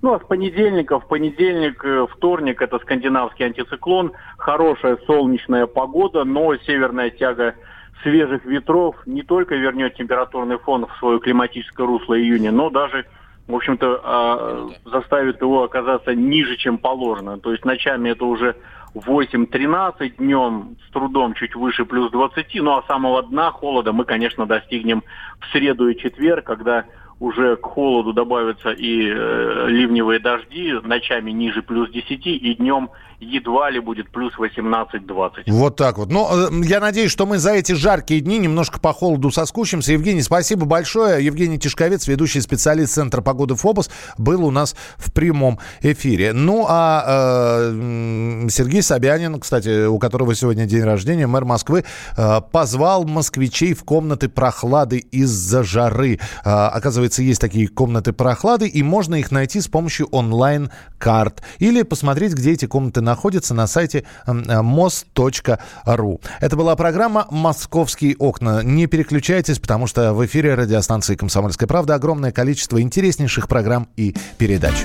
Ну, 0.02 0.14
а 0.14 0.20
с 0.20 0.24
понедельника, 0.24 1.00
в 1.00 1.08
понедельник, 1.08 1.84
э, 1.84 2.06
вторник 2.12 2.62
это 2.62 2.78
скандинавский 2.80 3.45
антициклон, 3.45 4.12
хорошая 4.38 4.98
солнечная 5.08 5.66
погода, 5.66 6.24
но 6.24 6.56
северная 6.58 7.10
тяга 7.10 7.56
свежих 8.04 8.45
ветров 8.45 8.95
не 9.08 9.24
только 9.24 9.56
вернет 9.56 9.95
температурный 9.95 10.60
фон 10.60 10.86
в 10.86 10.95
свое 11.00 11.20
климатическое 11.20 11.88
русло 11.88 12.20
июня, 12.20 12.52
но 12.52 12.70
даже, 12.70 13.06
в 13.48 13.56
общем-то, 13.56 14.02
а, 14.04 14.70
заставит 14.86 15.41
его 15.41 15.64
оказаться 15.64 16.14
ниже, 16.14 16.58
чем 16.58 16.78
положено. 16.78 17.39
То 17.39 17.52
есть 17.52 17.66
ночами 17.66 18.12
это 18.12 18.26
уже 18.26 18.56
8-13, 18.93 20.18
днем 20.18 20.78
с 20.88 20.91
трудом 20.91 21.34
чуть 21.34 21.56
выше 21.56 21.86
плюс 21.86 22.12
20, 22.12 22.45
ну 22.56 22.78
а 22.78 22.84
самого 22.84 23.24
дна 23.24 23.52
холода 23.52 23.93
мы, 23.93 24.06
конечно, 24.06 24.45
достигнем 24.45 25.04
в 25.39 25.52
среду 25.52 25.88
и 25.88 25.98
четверг, 25.98 26.45
когда 26.45 26.86
уже 27.20 27.55
к 27.55 27.65
холоду 27.65 28.13
добавятся 28.13 28.72
и 28.72 29.09
э, 29.09 29.68
ливневые 29.70 30.20
дожди, 30.20 30.74
ночами 30.84 31.32
ниже 31.32 31.61
плюс 31.61 31.89
10 31.89 32.28
и 32.28 32.53
днем 32.55 32.89
едва 33.20 33.70
ли 33.72 33.80
будет 33.80 34.11
плюс 34.11 34.34
18-20. 34.38 35.43
Вот 35.47 35.76
так 35.76 35.97
вот. 35.97 36.11
Ну, 36.11 36.28
э, 36.32 36.65
я 36.65 36.80
надеюсь, 36.80 37.11
что 37.11 37.26
мы 37.26 37.39
за 37.39 37.53
эти 37.53 37.72
жаркие 37.72 38.22
дни 38.22 38.38
немножко 38.38 38.80
по 38.80 38.93
холоду 38.93 39.32
соскучимся. 39.32 39.93
Евгений, 39.93 40.22
спасибо 40.22 40.65
большое. 40.65 41.26
Евгений 41.26 41.57
Тишковец, 41.57 42.07
ведущий 42.07 42.41
специалист 42.41 42.93
Центра 42.93 43.22
погоды 43.22 43.55
ФОБОС, 43.55 43.89
был 44.18 44.45
у 44.45 44.51
нас 44.51 44.76
в 44.97 45.11
прямом 45.11 45.59
эфире. 45.82 46.34
Ну, 46.34 46.65
а 46.70 47.72
э, 47.72 48.47
Сергей 48.49 48.84
Собянин, 48.84 49.39
кстати, 49.39 49.88
у 49.88 49.97
которого 49.97 50.36
сегодня 50.36 50.65
день 50.65 50.84
рождения, 50.84 51.26
мэр 51.26 51.45
Москвы, 51.45 51.86
э, 52.15 52.41
позвал 52.51 53.05
москвичей 53.05 53.74
в 53.74 53.84
комнаты 53.84 54.30
прохлады 54.30 54.99
из-за 54.99 55.63
жары. 55.63 56.20
Э, 56.45 56.68
оказывается, 56.68 57.24
есть 57.24 57.41
такие 57.41 57.68
комнаты 57.68 58.13
прохлады, 58.13 58.68
и 58.68 58.84
можно 58.84 59.15
их 59.15 59.32
найти 59.32 59.59
с 59.59 59.68
помощью 59.68 60.07
онлайн-карт. 60.11 61.41
Или 61.57 61.82
посмотреть, 61.82 62.34
где 62.34 62.51
эти 62.51 62.68
комнаты 62.68 63.01
находится 63.08 63.53
на 63.53 63.68
сайте 63.68 64.03
мост.ру. 64.28 66.22
Это 66.41 66.55
была 66.58 66.76
программа 66.76 67.26
«Московские 67.32 68.18
окна». 68.18 68.62
Не 68.64 68.86
переключайтесь, 68.86 69.60
потому 69.60 69.88
что 69.88 70.14
в 70.14 70.26
эфире 70.26 70.55
радиостанции 70.55 71.16
«Комсомольская 71.16 71.68
правда» 71.68 71.95
огромное 71.95 72.34
количество 72.34 72.82
интереснейших 72.82 73.47
программ 73.47 73.88
и 73.95 74.14
передач. 74.38 74.76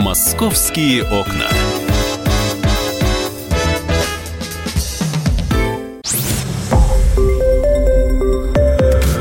«Московские 0.00 1.02
окна». 1.04 1.48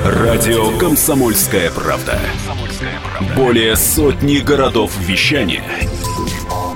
Радио 0.05 0.78
«Комсомольская 0.78 1.69
правда». 1.72 2.17
Более 3.36 3.76
сотни 3.76 4.38
городов 4.38 4.97
вещания– 4.99 5.63